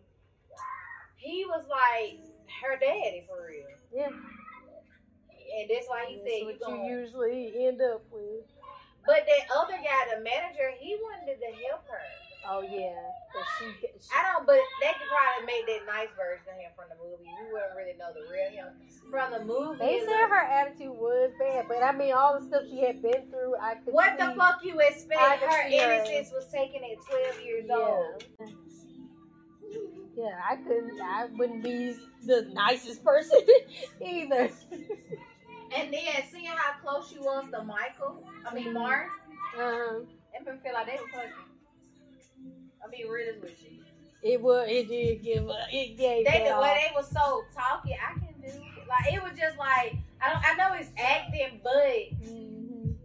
[1.17, 2.21] he was like
[2.61, 4.09] her daddy for real, yeah.
[4.13, 8.45] and that's why he That's said what you usually end up with.
[9.05, 12.01] But that other guy, the manager, he wanted to help her.
[12.47, 12.93] Oh yeah,
[13.33, 16.71] but she, she I don't, but they could probably make that nice version of him
[16.75, 17.25] from the movie.
[17.25, 18.69] We wouldn't really know the real him
[19.09, 19.79] from the movie.
[19.79, 23.29] They said her attitude was bad, but I mean, all the stuff she had been
[23.29, 23.93] through, I could.
[23.93, 25.41] What see, the fuck you expect?
[25.41, 25.93] Her see her.
[25.93, 28.23] innocence was taken at twelve years old.
[28.39, 28.47] Yeah.
[30.17, 31.01] Yeah, I couldn't.
[31.01, 33.41] I wouldn't be the nicest person
[34.05, 34.49] either.
[35.75, 38.73] And then seeing how close she was to Michael, I mean Mhm.
[38.73, 39.09] Mark,
[39.59, 41.31] Um, it me feel like they were fucking.
[42.85, 43.79] I mean, real with you.
[44.21, 44.67] it was.
[44.69, 45.49] It did give.
[45.71, 46.25] It gave.
[46.25, 48.47] They the way they were so talky, I can do
[48.87, 50.43] like it was just like I don't.
[50.45, 51.73] I know it's acting, but
[52.21, 52.95] Mhm.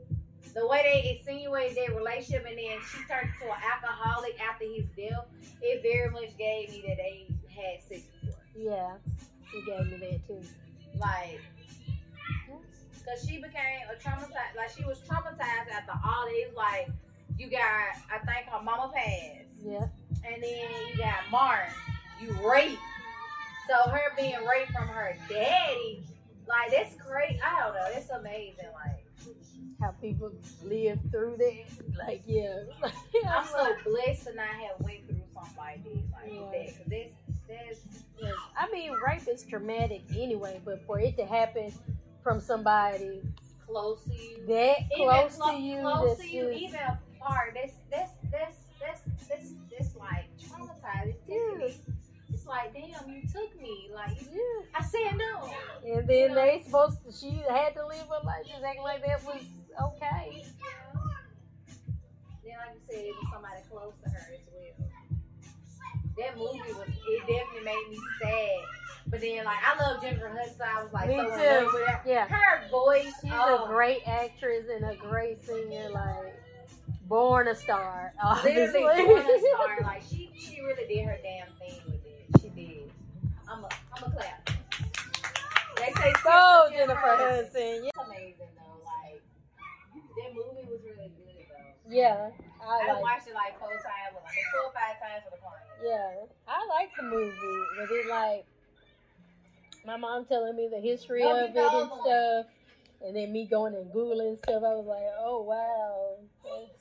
[0.54, 4.84] the way they insinuated their relationship, and then she turned into an alcoholic after his
[4.96, 5.24] death,
[5.62, 8.40] it very much gave me that they had sex before.
[8.54, 8.96] Yeah,
[9.54, 10.42] it gave me that too.
[10.98, 11.40] Like,
[13.06, 16.54] cause she became a traumatized, like she was traumatized after all this.
[16.56, 16.88] Like,
[17.38, 17.60] you got,
[18.12, 19.86] I think her mama passed, Yeah.
[20.24, 21.72] and then you got Martin,
[22.20, 22.78] you raped.
[23.68, 26.02] So her being raped from her daddy,
[26.48, 27.40] like that's crazy.
[27.44, 28.66] I don't know, it's amazing.
[28.74, 29.04] Like,
[29.80, 30.32] How people
[30.64, 32.06] live through that.
[32.06, 32.62] Like, yeah.
[33.28, 36.40] I'm so blessed to not have went through something like this, like Yeah.
[36.50, 36.66] that.
[36.66, 37.08] Cause this,
[37.46, 37.78] this,
[38.20, 38.32] Yeah.
[38.58, 41.72] I mean, rape is traumatic anyway, but for it to happen
[42.22, 43.20] from somebody
[43.66, 44.44] close to you.
[44.48, 46.80] that even close to you, close to you, even
[47.20, 47.52] apart.
[47.54, 51.28] That's that's that's that's that's that's like traumatized.
[51.28, 51.74] Me.
[52.32, 53.90] It's like, damn, you took me.
[53.92, 54.78] Like, you- yeah.
[54.78, 55.50] I said no.
[55.84, 59.24] And then they supposed to, she had to live her life just acting like that
[59.24, 59.42] was
[59.82, 60.44] okay.
[62.44, 65.00] Then, like you said, it was somebody close to her as well.
[66.18, 68.60] That movie was, it definitely made me sad.
[69.08, 70.62] But then, like, I love Jennifer Hudson.
[70.64, 71.44] I was like, Me so in too.
[71.46, 72.02] love with her.
[72.06, 72.28] Yeah.
[72.28, 76.34] Her voice, She's oh, a great actress and a great singer, like
[77.10, 78.14] born a star.
[78.22, 78.80] Obviously.
[78.84, 79.78] literally born a star.
[79.82, 82.26] Like, she, she really did her damn thing with it.
[82.40, 82.92] She did.
[83.46, 84.50] I'm a, I'm a clap.
[85.76, 87.84] They say so Jennifer Hudson.
[87.84, 88.04] Yeah.
[88.06, 88.80] Amazing though.
[88.84, 89.22] Like
[89.96, 91.94] that movie was really good though.
[91.94, 92.30] Yeah.
[92.62, 95.40] I, I like watched it like four times, like four or five times for the
[95.40, 95.64] client.
[95.82, 97.34] Yeah, I like the movie,
[97.78, 98.44] but it like
[99.86, 102.46] my mom telling me the history Don't of it and stuff,
[103.02, 104.62] and then me going and googling stuff.
[104.62, 106.79] I was like, oh wow, that's,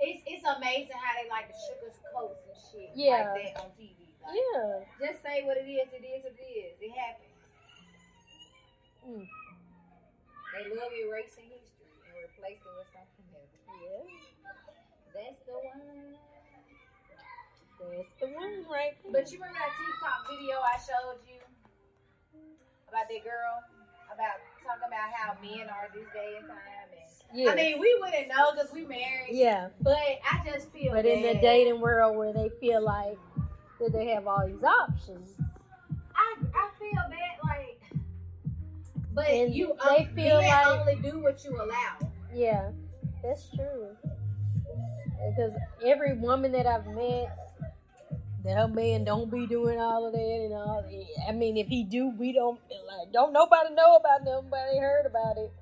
[0.00, 3.30] It's it's amazing how they like the sugar coats and shit Yeah.
[3.30, 3.94] like that on TV.
[4.20, 4.84] Like, yeah.
[5.00, 5.88] Just say what it is.
[5.92, 6.22] It is.
[6.24, 6.74] It is.
[6.80, 7.30] It happens.
[9.04, 9.24] Mm.
[10.54, 13.52] They love erasing history and replacing it with something else.
[13.68, 14.06] Yeah,
[15.12, 16.16] That's the one.
[17.84, 19.12] that's the one right there.
[19.12, 21.42] But you remember that TikTok video I showed you
[22.88, 23.60] about that girl
[24.14, 26.58] about talking about how men are this day and time
[26.92, 27.00] and
[27.36, 29.30] yeah, I mean, we wouldn't know because we married.
[29.32, 29.68] yeah.
[29.80, 33.18] But I just feel But in the dating world where they feel like
[33.80, 35.26] that they have all these options,
[36.14, 37.80] I I feel bad, like.
[39.12, 41.98] But And you, they um, feel like- only do what you allow.
[42.32, 42.70] yeah,
[43.22, 43.96] that's true.
[45.28, 45.52] Because
[45.84, 47.36] every woman that I've met,
[48.44, 50.84] that her man don't be doing all of that and all.
[51.28, 53.12] I mean, if he do, we don't like.
[53.12, 54.24] Don't nobody know about it.
[54.24, 55.52] Nobody heard about it.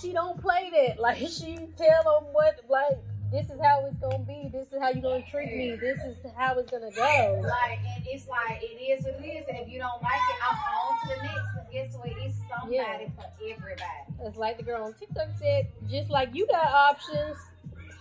[0.00, 1.00] She don't play that.
[1.00, 2.98] Like she tell them what like.
[3.32, 4.50] This is how it's gonna be.
[4.52, 5.74] This is how you're gonna treat me.
[5.80, 7.40] This is how it's gonna go.
[7.42, 9.46] Like, and it's like it is what it is.
[9.48, 11.54] And if you don't like it, I'm on to the next.
[11.54, 12.08] Cause guess what?
[12.10, 13.08] It's somebody Yeah.
[13.16, 13.86] for everybody.
[14.20, 17.38] It's like the girl on TikTok said, just like you got options,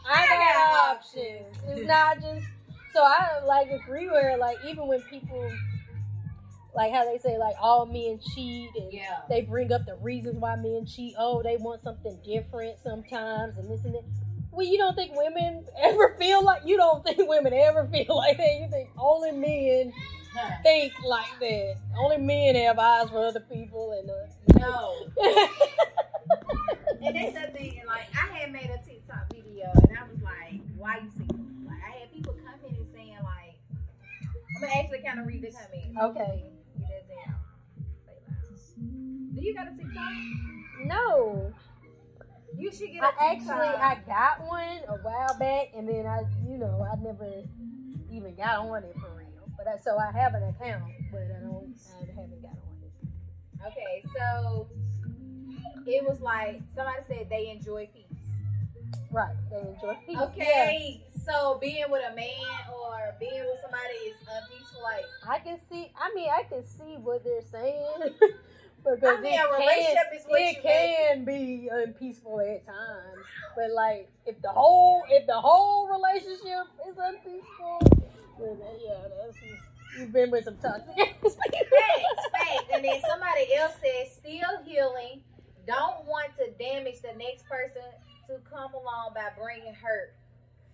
[0.06, 1.58] I I got, got options.
[1.66, 2.46] It's not just
[2.94, 4.38] so I like agree with her.
[4.38, 5.52] Like even when people
[6.74, 9.20] like how they say like all men cheat and Yeah.
[9.30, 11.16] they bring up the reasons why men cheat.
[11.18, 14.04] Oh, they want something different sometimes and this and that.
[14.52, 18.38] Well, you don't think women ever feel like you don't think women ever feel like
[18.38, 18.56] that.
[18.60, 19.94] You think only men
[20.64, 21.76] think like that.
[21.98, 25.08] Only men have eyes for other people and uh, No.
[27.04, 27.82] And that's the thing.
[27.88, 31.10] Like, I had made a TikTok video, and I was like, "Why you
[34.62, 35.56] I'm gonna actually kind of read this.
[36.04, 36.44] Okay.
[36.78, 36.86] You.
[39.34, 40.12] Do you got a TikTok?
[40.86, 41.52] No.
[42.56, 43.04] You should get.
[43.04, 47.44] I actually I got one a while back, and then I, you know, I never
[48.12, 49.28] even got on it for real.
[49.58, 53.68] But I, so I have an account, but I don't, I haven't got on it.
[53.68, 54.68] Okay, so
[55.88, 58.06] it was like somebody said they enjoy peace.
[59.12, 60.18] Right, they enjoy peace.
[60.20, 62.30] Okay, so being with a man
[62.74, 64.82] or being with somebody is unpeaceful.
[64.84, 65.92] Like, I can see.
[66.00, 68.16] I mean, I can see what they're saying.
[68.84, 73.26] Because I mean, it a can, relationship is what it can be unpeaceful at times,
[73.56, 77.80] but like if the whole if the whole relationship is unpeaceful,
[78.40, 79.38] then uh, yeah, that's
[80.00, 80.96] you've been with some toxic.
[80.98, 82.66] facts, facts.
[82.74, 85.22] And then somebody else says still healing.
[85.68, 87.86] Don't want to damage the next person
[88.28, 90.16] to come along by bringing hurt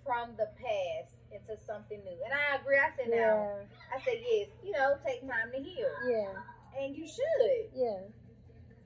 [0.08, 2.18] from the past into something new.
[2.24, 2.80] And I agree.
[2.80, 3.60] I said now,
[3.94, 4.48] I said yes.
[4.64, 6.32] You know, take time to heal, yeah,
[6.80, 7.70] and you should.
[7.76, 8.08] yeah.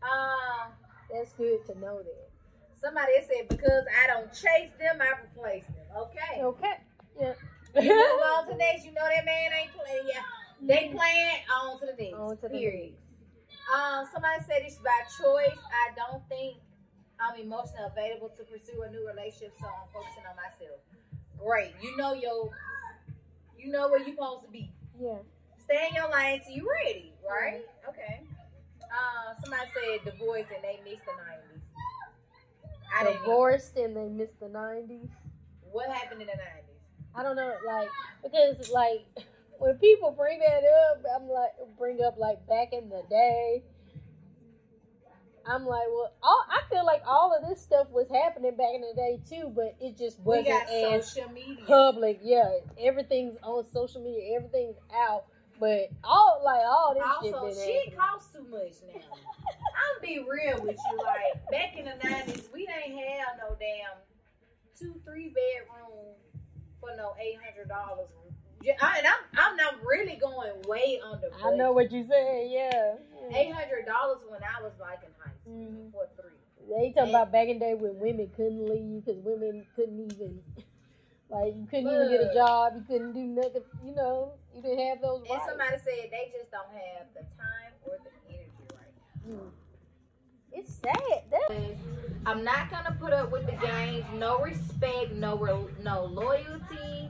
[0.02, 0.74] Um.
[1.12, 2.30] That's good to know that.
[2.80, 5.86] Somebody said because I don't chase them, I replace them.
[6.08, 6.42] Okay.
[6.42, 6.78] Okay.
[7.20, 7.34] Yeah.
[7.84, 8.86] You move on to the next.
[8.86, 10.08] You know that man ain't playing.
[10.08, 10.24] Yeah,
[10.64, 12.16] they playing on to the next.
[12.16, 12.94] On to the period.
[13.76, 15.60] Um, somebody said it's by choice.
[15.70, 16.58] I don't think
[17.20, 20.80] I'm emotionally available to pursue a new relationship, so I'm focusing on myself.
[21.44, 21.74] Great.
[21.82, 22.52] You know your,
[23.58, 24.72] you know where you're supposed to be.
[25.00, 25.18] Yeah.
[25.64, 27.62] Stay in your lane till you ready, right?
[27.88, 28.22] Okay.
[28.84, 31.64] Uh, somebody said divorce and they missed the nineties.
[32.94, 33.04] I.
[33.14, 35.08] Divorced and they missed the nineties.
[35.72, 36.72] What happened in the nineties?
[37.16, 37.90] I don't know, like
[38.24, 39.06] because like
[39.60, 43.64] when people bring that up, I'm like bring up like back in the day.
[45.48, 48.82] I'm like, well, all, I feel like all of this stuff was happening back in
[48.82, 51.64] the day too, but it just wasn't as social media.
[51.66, 52.20] public.
[52.22, 52.50] Yeah,
[52.80, 55.26] everything's on social media, everything's out,
[55.60, 59.02] but all like all this Also, shit shit costs too much now.
[59.02, 60.98] I'm be real with you.
[60.98, 63.98] Like back in the nineties, we ain't have no damn
[64.78, 66.16] two, three bedroom
[66.80, 68.08] for no eight hundred dollars.
[68.64, 71.30] And I'm I'm not really going way under.
[71.44, 72.46] I know what you said.
[72.50, 72.96] Yeah.
[73.36, 75.00] Eight hundred dollars when I was like
[75.52, 75.92] in high school Mhm.
[75.92, 76.38] for three.
[76.70, 80.44] They talking about back in the day when women couldn't leave because women couldn't even,
[81.30, 82.74] like, you couldn't even get a job.
[82.76, 83.64] You couldn't do nothing.
[83.84, 87.74] You know, you didn't have those And somebody said they just don't have the time
[87.86, 88.94] or the energy right
[89.28, 89.44] now.
[89.44, 89.52] Mm.
[90.54, 91.24] It's sad.
[91.32, 91.76] That,
[92.26, 94.06] I'm not gonna put up with the games.
[94.14, 97.10] No respect, no re- no loyalty.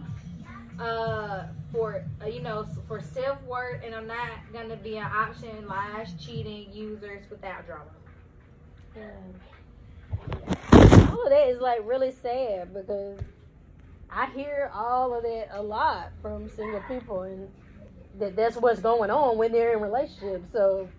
[0.79, 5.67] Uh, for uh, you know, for self worth, and I'm not gonna be an option
[5.67, 7.91] lies, cheating users without drama.
[11.09, 13.19] All of that is like really sad because
[14.11, 17.47] I hear all of that a lot from single people, and
[18.19, 20.45] that that's what's going on when they're in relationships.
[20.51, 20.89] So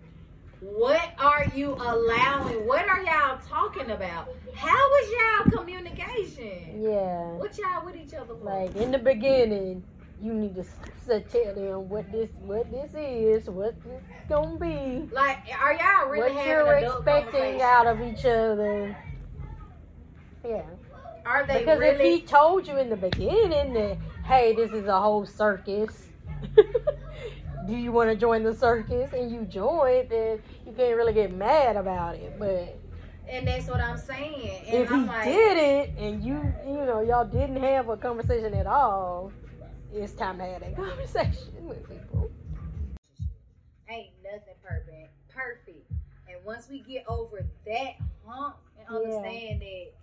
[0.61, 2.65] What are you allowing?
[2.65, 4.29] What are y'all talking about?
[4.55, 6.81] How was y'all communication?
[6.81, 8.43] yeah, What y'all with each other for?
[8.43, 9.83] like in the beginning,
[10.23, 10.75] you need to s-
[11.09, 15.09] s- tell them what this what this is, what this gonna be.
[15.11, 18.95] Like, are y'all really what you're expecting out of each other.
[20.45, 20.63] Yeah,
[21.25, 24.99] Are they because if he told you in the beginning that, hey, this is a
[24.99, 26.07] whole circus.
[27.67, 29.13] Do you want to join the circus?
[29.13, 32.37] And you join, then you can't really get mad about it.
[32.37, 32.77] But
[33.29, 34.63] and that's what I'm saying.
[34.67, 37.95] And if he I'm like, did it and you, you know, y'all didn't have a
[37.95, 39.31] conversation at all,
[39.93, 42.31] it's time to have that conversation with people.
[43.89, 45.11] ain't nothing perfect.
[45.29, 45.91] Perfect.
[46.27, 47.93] And once we get over that
[48.25, 48.95] hump and Yeah.
[48.95, 49.93] understand that,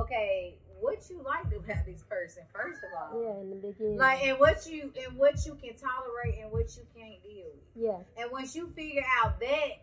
[0.00, 3.22] okay, what you like about this person, first of all.
[3.22, 3.98] Yeah, in the beginning.
[3.98, 7.62] Like and what you and what you can tolerate and what you can't deal with.
[7.84, 9.78] yeah, And once you figure out that,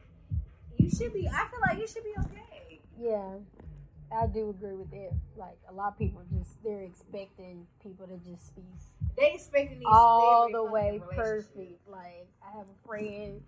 [0.78, 2.82] you should be I feel like you should be okay.
[3.00, 3.36] yeah.
[4.16, 5.12] I do agree with that.
[5.36, 8.62] Like a lot of people just they're expecting people to just be
[9.18, 11.88] They expecting these all the way perfect.
[11.88, 13.42] Like I have a friend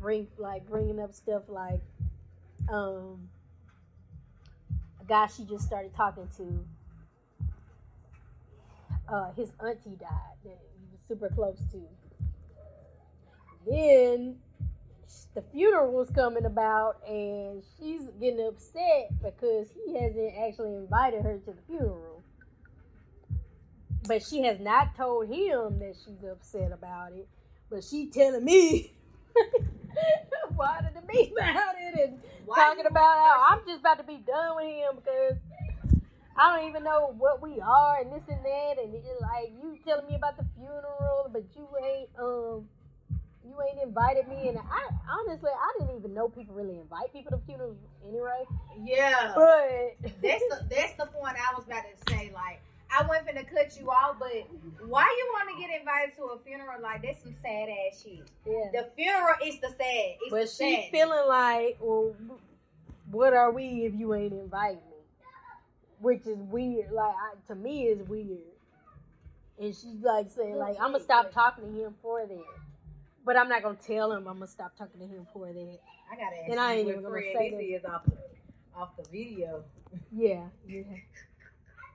[0.00, 1.80] bring like bringing up stuff like
[2.68, 3.28] um
[5.00, 6.64] a guy she just started talking to.
[9.08, 11.82] Uh, his auntie died that he was super close to.
[13.66, 14.36] Then
[15.34, 21.38] the funeral was coming about, and she's getting upset because he hasn't actually invited her
[21.38, 22.22] to the funeral.
[24.06, 27.28] But she has not told him that she's upset about it.
[27.70, 28.92] But she telling me
[30.56, 32.08] why did the me about it?
[32.08, 35.36] And Why talking about how I'm just about to be done with him because
[36.36, 38.82] I don't even know what we are and this and that.
[38.82, 42.68] And it's like you telling me about the funeral, but you ain't um
[43.52, 44.88] you ain't invited me, and I
[45.20, 47.76] honestly I didn't even know people really invite people to funerals
[48.08, 48.44] anyway.
[48.82, 49.32] Yeah.
[49.34, 52.30] But That's the that's the point I was about to say.
[52.34, 54.32] Like, I wasn't finna cut you off, but
[54.88, 56.80] why you want to get invited to a funeral?
[56.82, 58.22] Like, that's some sad ass shit.
[58.46, 58.70] yeah.
[58.72, 60.16] The funeral is the sad.
[60.20, 60.90] It's But the she sad.
[60.90, 62.14] feeling like, well,
[63.10, 64.96] what are we if you ain't invite me?
[66.00, 66.90] Which is weird.
[66.90, 68.38] Like I, to me, is weird.
[69.60, 72.44] And she's like saying, like, I'm gonna stop talking to him for that.
[73.24, 75.78] But I'm not gonna tell him I'm gonna stop talking to him for that.
[76.10, 77.64] I gotta ask And I ain't even gonna say this that.
[77.64, 78.16] is off the
[78.76, 79.62] off the video.
[80.10, 80.82] Yeah, yeah.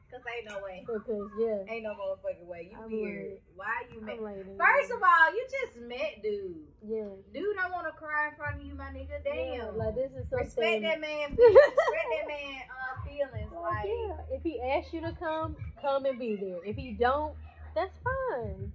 [0.09, 0.85] Cause ain't no way.
[0.87, 2.69] Because yeah, Ain't no motherfucking way.
[2.71, 3.31] You I'm weird.
[3.31, 4.17] like- Why you met?
[4.57, 6.55] First of all, you just met dude.
[6.81, 9.09] yeah, Dude don't want to cry in front of you, my nigga.
[9.25, 9.77] yeah, Damn.
[9.77, 10.37] like this is something.
[10.47, 11.31] respect that man.
[11.37, 13.51] respect that man uh, feelings.
[13.51, 16.63] Well, Like, yeah, if he asks you to come, come and be there.
[16.65, 17.33] If he don't,
[17.75, 18.71] that's fine.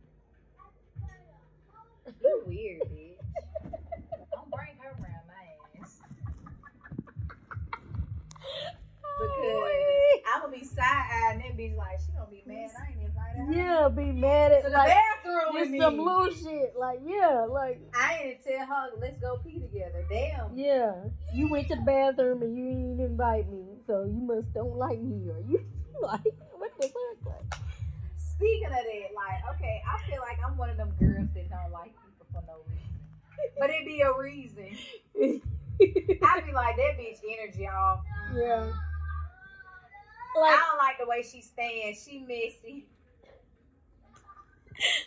[2.20, 3.16] You weird, bitch.
[4.32, 5.98] Don't bring her around my ass.
[9.20, 12.70] Because oh, I'm gonna be side eyeing that bitch like she gonna be mad.
[12.78, 13.52] I ain't invited her.
[13.52, 15.78] Yeah, be mad at To the like bathroom with me.
[15.78, 16.74] some little shit.
[16.78, 20.04] Like yeah, like I ain't tell her let's go pee together.
[20.10, 20.56] Damn.
[20.56, 20.94] yeah,
[21.32, 24.98] you went to the bathroom and you didn't invite me, so you must don't like
[25.00, 25.64] me or you
[26.02, 26.22] like
[28.36, 31.70] Speaking of that, like, okay, I feel like I'm one of them girls that don't
[31.72, 32.88] like people for no reason.
[33.58, 34.76] But it be a reason.
[35.80, 38.00] I'd be like that bitch energy off.
[38.34, 38.70] yeah,
[40.36, 42.02] I don't like the way she stands.
[42.04, 42.86] She messy.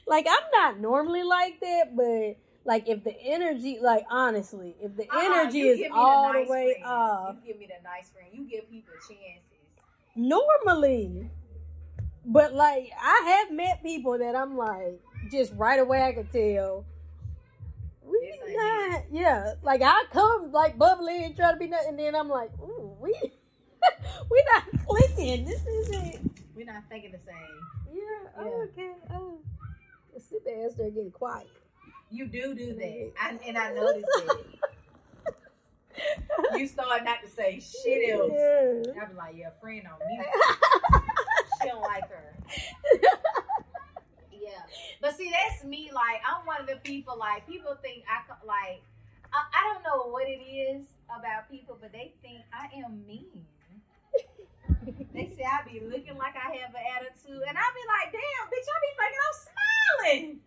[0.07, 5.09] like I'm not normally like that, but like if the energy, like honestly, if the
[5.09, 6.85] Uh-uh, energy is give me all nice the way friend.
[6.85, 8.29] off, You give me the nice friend.
[8.31, 9.51] You give people chances.
[10.15, 11.29] normally.
[12.25, 14.99] But like I have met people that I'm like
[15.31, 16.85] just right away I could tell.
[18.03, 19.53] We ain't not, yeah.
[19.63, 22.95] Like I come like bubbly and try to be nothing, and then I'm like, ooh,
[22.99, 23.11] we
[24.31, 25.45] we not clicking.
[25.45, 26.41] This isn't.
[26.55, 27.35] We're not thinking the same.
[27.93, 28.01] Yeah.
[28.03, 28.39] Yeah.
[28.39, 28.91] Oh, okay.
[29.13, 29.37] Oh,
[30.17, 31.47] sit there, start getting quiet.
[32.11, 34.45] You do do that, I, and I noticed it.
[36.57, 38.31] You start not to say shit else.
[38.33, 39.01] Yeah.
[39.01, 41.03] I be like, yeah, friend on mute.
[41.65, 42.33] She don't like her.
[44.45, 44.61] Yeah,
[45.01, 45.89] but see, that's me.
[45.91, 47.17] Like, I'm one of the people.
[47.17, 48.83] Like, people think I like.
[49.33, 53.45] I, I don't know what it is about people, but they think I am mean.
[55.13, 58.47] They say I be looking like I have an attitude, and I be like, damn,
[58.51, 59.37] bitch, I be thinking I'm
[60.21, 60.39] smiling.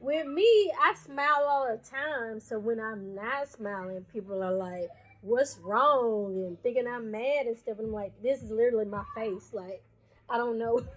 [0.00, 2.40] With me, I smile all the time.
[2.40, 4.88] So when I'm not smiling, people are like,
[5.22, 7.78] "What's wrong?" and thinking I'm mad and stuff.
[7.78, 9.50] And I'm like, "This is literally my face.
[9.52, 9.82] Like,
[10.28, 10.78] I don't know."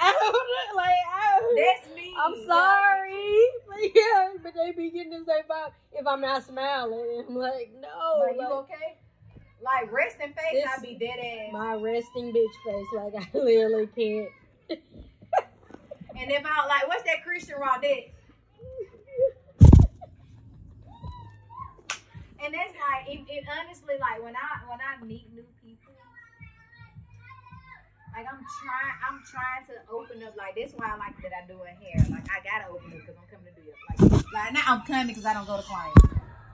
[0.00, 0.76] I don't know.
[0.76, 2.14] Like, I, That's me.
[2.18, 3.40] I'm sorry.
[3.74, 7.24] But yeah, but they be getting the same vibe if I'm not smiling.
[7.28, 8.20] I'm like, no.
[8.24, 8.98] Like, you okay?
[9.60, 11.52] Like resting face, I be dead ass.
[11.52, 12.86] my resting bitch face.
[12.94, 14.28] Like, I literally can't.
[16.16, 18.13] And if I like, what's that Christian Raudet?
[22.44, 25.96] And that's like, it, it honestly, like when I when I meet new people,
[28.12, 30.36] like I'm trying, I'm trying to open up.
[30.36, 32.04] Like that's why I like that I do a hair.
[32.10, 33.76] Like I gotta open up because I'm coming to do it.
[34.12, 36.02] Like, like now I'm coming because I don't go to clients.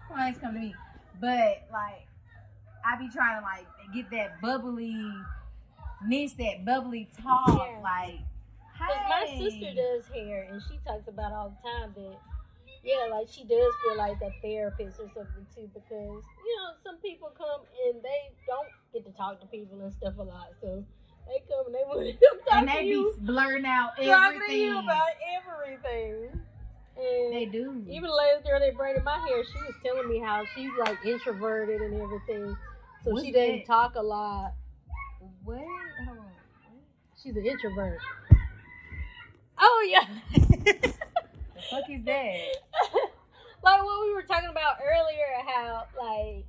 [0.07, 0.75] Clients come to me,
[1.21, 2.07] but like
[2.87, 4.95] I be trying to like get that bubbly,
[6.07, 7.59] miss that bubbly talk.
[7.59, 7.81] Yeah.
[7.83, 8.21] Like,
[8.73, 12.17] Because my sister does hair, and she talks about all the time that,
[12.83, 15.69] yeah, like she does feel like a therapist or something too.
[15.75, 19.93] Because you know, some people come and they don't get to talk to people and
[19.93, 20.85] stuff a lot, so
[21.27, 22.13] they come and they want to
[22.49, 24.61] talk and to they you, be blurring out talking to everything.
[24.61, 26.41] you about everything.
[26.97, 27.83] And They do.
[27.89, 30.99] even the last girl that braided my hair, she was telling me how she's like
[31.05, 32.57] introverted and everything,
[33.05, 34.53] so What's she doesn't talk a lot.
[35.45, 35.59] what?
[36.07, 36.25] Hold on.
[37.23, 37.99] She's an introvert.
[39.59, 40.07] Oh yeah.
[41.61, 42.39] The fuck is that?
[43.63, 46.45] like what we were talking about earlier, how like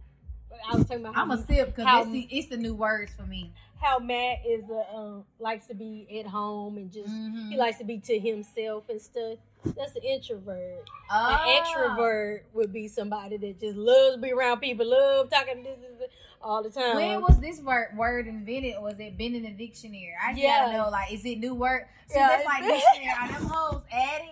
[0.71, 3.23] I was talking about I'm a sip because it's the, it's the new words for
[3.23, 3.51] me.
[3.81, 7.49] how Matt is a um, likes to be at home and just Mhm.
[7.49, 9.39] he likes to be to himself and stuff.
[9.63, 10.87] That's an introvert.
[11.11, 11.37] Oh.
[11.39, 15.77] An extrovert would be somebody that just loves to be around people, love talking this,
[15.79, 16.09] this, this
[16.41, 16.95] all the time.
[16.95, 18.75] When was this word, word invented?
[18.81, 20.13] Was it been in the dictionary?
[20.23, 20.65] I just Yeah.
[20.65, 21.85] gotta know, like, is it new word?
[22.07, 23.13] See, Yeah, that's like dictionary.
[23.19, 24.29] Are them hoes added?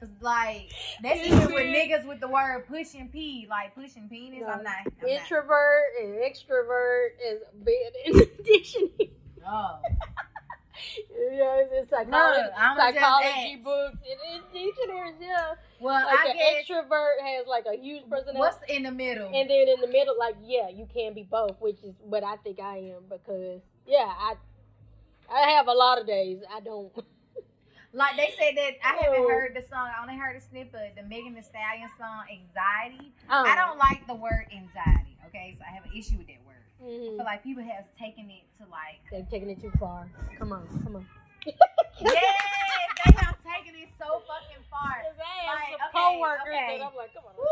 [0.00, 0.72] Cause like
[1.02, 4.40] that's even with niggas with the word pushing p, like pushing penis.
[4.40, 4.48] No.
[4.48, 4.74] I'm not.
[4.78, 5.08] I'm not.
[5.10, 7.74] Introvert and extrovert is been
[8.06, 9.12] in the dictionary.
[9.46, 9.78] Oh.
[11.32, 13.98] yeah, it's, it's psychology, Look, I'ma psychology books.
[14.04, 15.54] It, it dictionaries, yeah.
[15.80, 18.38] Well, Like I the guess extrovert has like a huge personality.
[18.38, 19.26] what's in the middle?
[19.26, 22.36] And then in the middle, like yeah, you can be both, which is what I
[22.36, 24.34] think I am because yeah, I
[25.32, 26.92] I have a lot of days I don't.
[27.94, 29.28] Like they said that I haven't Oh.
[29.30, 29.86] heard the song.
[29.86, 30.96] I only heard a snippet.
[30.96, 35.16] The Megan Thee Stallion song, "Anxiety." Um, I don't like the word anxiety.
[35.26, 36.58] Okay, so I have an issue with that word.
[36.82, 37.16] Mhm.
[37.16, 40.10] feel like people have taken it to like, They've taken it too far.
[40.38, 41.08] Come on, come on.
[41.46, 42.34] yes,
[43.06, 45.00] they have taken it so fucking far.
[45.06, 46.82] Cause I have Like, okay, coworkers okay.
[46.82, 47.36] I'm like, come on.
[47.36, 47.44] Woo,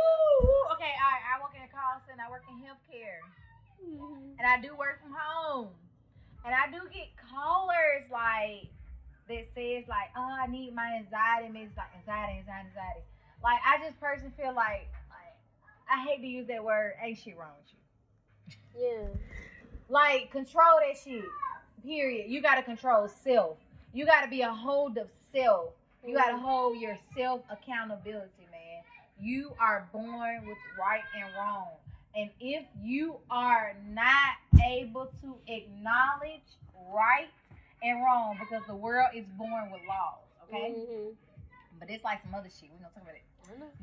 [0.42, 0.72] woo.
[0.74, 1.22] Okay, all right.
[1.22, 2.22] I work in a call center.
[2.26, 3.20] I work in healthcare,
[3.80, 4.38] Mhm.
[4.38, 5.74] and I do work from home.
[6.44, 8.68] And I do get callers like
[9.32, 13.00] that says like, "Oh, I need my anxiety." It's like anxiety, anxiety, anxiety.
[13.42, 15.34] Like I just personally feel like, like
[15.90, 16.92] I hate to use that word.
[17.02, 17.78] Ain't shit wrong with you.
[18.78, 19.08] Yeah.
[19.88, 21.24] Like control that shit.
[21.82, 22.30] Period.
[22.30, 23.56] You gotta control self.
[23.92, 25.70] You gotta be a hold of self.
[26.06, 26.40] You gotta Mhm.
[26.40, 28.82] hold your self accountability, man.
[29.18, 31.68] You are born with right and wrong.
[32.14, 36.42] And if you are not able to acknowledge
[36.88, 37.30] right
[37.82, 40.72] and wrong, because the world is born with laws, okay?
[40.72, 41.16] Mhm.
[41.78, 42.70] But it's like some other shit.
[42.70, 43.22] We're gonna talk about it.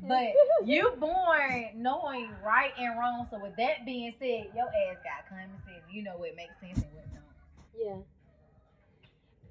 [0.02, 0.32] But
[0.66, 3.26] you born knowing right and wrong.
[3.30, 5.84] So with that being said, your ass got common sense.
[5.90, 7.22] You know what makes sense and what don't.
[7.74, 7.96] Yeah.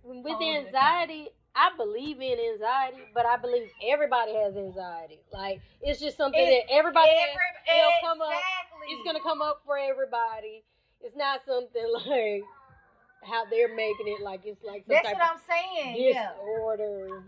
[0.04, 5.20] With All anxiety, I believe in anxiety, but I believe everybody has anxiety.
[5.32, 7.30] Like it's just something that everybody has.
[7.68, 8.30] It'll come up-
[8.88, 10.64] It's gonna come up for everybody.
[11.02, 12.44] It's not something like
[13.24, 15.96] how they're making it like it's like some That's what I'm saying.
[15.98, 16.32] Yeah.
[16.34, 17.24] disorder.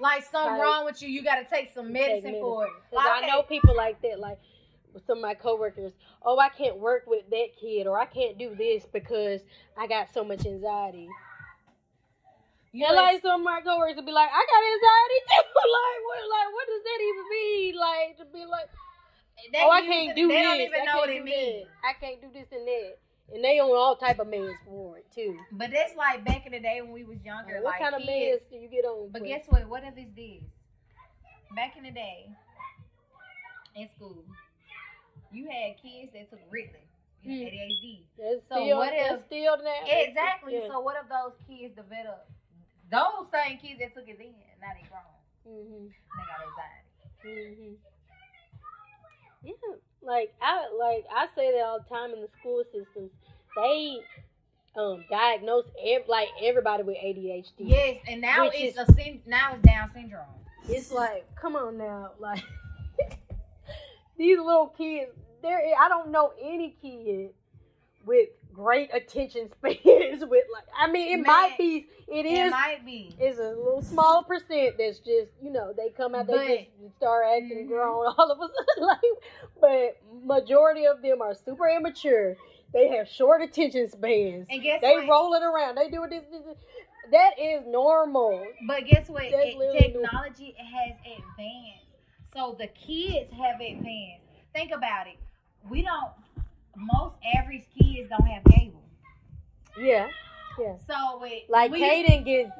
[0.00, 2.72] Like something Like, wrong with you, you got to take some Take medicine, for it.
[2.92, 4.38] Like, I know people like that, like
[5.06, 5.92] some of my coworkers.
[6.22, 9.40] Oh, I can't work with that kid, or I can't do this because
[9.76, 11.08] I got so much anxiety.
[12.72, 15.48] you and know, like some of my coworkers will be like, I got anxiety too.
[15.80, 16.22] like what?
[16.28, 17.74] Like what does that even mean?
[17.76, 18.68] Like to be like,
[19.64, 20.44] oh, I can't do They this.
[20.44, 21.66] don't even know what it means.
[21.84, 22.98] I can't do this and that.
[23.32, 24.28] And they on all type of
[24.64, 25.36] for it too.
[25.52, 27.54] But that's like back in the day when we was younger.
[27.56, 29.10] what like kind of meds do you get on?
[29.10, 29.26] But for?
[29.26, 29.66] guess what?
[29.68, 30.42] What if it's this?
[31.54, 32.28] Back in the day,
[33.74, 34.24] in school,
[35.32, 36.86] you had kids that took Ritalin,
[37.26, 37.42] Mm.
[37.42, 38.04] ADHD.
[38.18, 39.82] That's so still, what if- still that?
[40.08, 40.54] Exactly.
[40.54, 40.68] Yeah.
[40.68, 42.28] So what if those kids develop?
[42.90, 45.02] Those same kids that took it then, now they grown,
[45.46, 46.86] Mm hmm they got anxiety.
[47.24, 47.74] Mm hmm
[49.42, 49.52] Yeah,
[50.06, 53.10] like I like I say that all the time in the school systems.
[53.56, 53.98] They
[54.76, 57.52] um diagnose ev- like everybody with ADHD.
[57.58, 60.24] Yes, and now it's is- a syn- now it's Down syndrome.
[60.68, 62.42] It's like, come on now, like
[64.16, 65.10] these little kids.
[65.42, 67.30] There, I don't know any kid
[68.04, 70.22] with great attention spans.
[70.24, 72.50] With like, I mean, it Man, might be, it is it is.
[72.50, 73.14] might be.
[73.18, 76.96] It's a little small percent that's just, you know, they come out, But- they just
[76.96, 77.68] start acting Mhm.
[77.68, 78.86] grown all of a sudden.
[78.86, 79.00] Like,
[79.60, 82.36] but majority of them are super immature.
[82.72, 84.46] They have short attention spans.
[84.50, 85.08] And guess They what?
[85.08, 85.76] rolling around.
[85.76, 86.56] They doing this, this, this.
[87.12, 88.44] That is normal.
[88.66, 89.22] But guess what?
[89.24, 91.84] It- technology has advanced.
[92.34, 94.24] So the kids have advanced.
[94.52, 95.16] Think about it.
[95.70, 96.12] We don't.
[96.76, 98.82] Most average kids don't have cable.
[99.78, 100.08] Yeah,
[100.58, 100.76] yeah.
[100.86, 102.50] So it, Like we, Kaden gets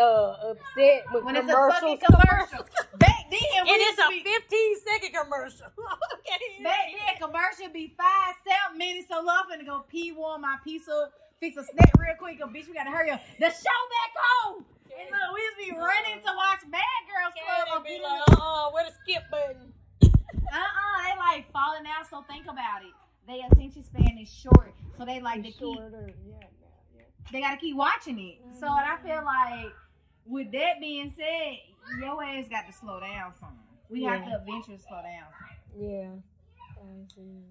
[0.00, 1.98] uh, upset with when it's a commercials.
[2.02, 2.66] commercial.
[2.98, 5.66] Back then, and we it's a be- 15 second commercial.
[6.18, 6.62] okay.
[6.62, 9.08] Back then, commercial be five, seven minutes.
[9.08, 11.10] So love finna go pee warm my pizza,
[11.40, 12.38] fix a snack real quick.
[12.42, 13.20] Or bitch, we gotta hurry up.
[13.38, 14.64] The show back home.
[14.94, 17.66] And look, we to be running to watch Bad Girls Club.
[17.66, 19.72] Kaden or be like, the- uh-uh, where the skip button?
[20.54, 22.06] Uh-uh, they like falling out.
[22.10, 22.94] So think about it.
[23.26, 25.78] Their attention span is short, so they like to keep.
[25.78, 25.88] Yeah,
[26.28, 27.02] yeah,
[27.32, 28.38] They gotta keep watching it.
[28.60, 29.72] So and I feel like,
[30.26, 31.56] with that being said,
[32.00, 33.58] your ass got to slow down some.
[33.88, 35.28] We have to eventually slow down.
[35.74, 35.82] some.
[35.82, 36.08] yeah.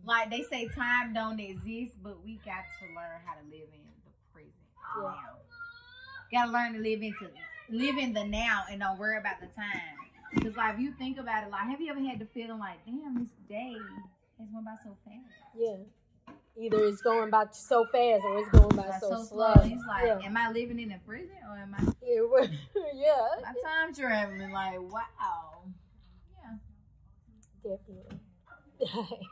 [0.05, 3.81] Like they say, time don't exist, but we got to learn how to live in
[4.05, 4.53] the present
[4.97, 5.09] Yeah.
[5.09, 5.37] now.
[6.31, 7.29] Gotta learn to live into
[7.69, 9.97] live in the now and don't worry about the time.
[10.33, 12.83] Because like if you think about it, like have you ever had the feeling like,
[12.85, 13.75] damn, this day
[14.39, 15.33] has went by so fast.
[15.57, 15.77] Yeah.
[16.55, 19.53] Either it's going by so fast or it's going by Like, so, so slow.
[19.53, 19.63] slow.
[19.63, 20.19] It's like, yeah.
[20.23, 22.51] am I living in a prison or am I It
[22.95, 24.51] yeah, My time traveling?
[24.51, 25.63] Like, wow.
[26.43, 26.57] Yeah.
[27.63, 28.19] definitely.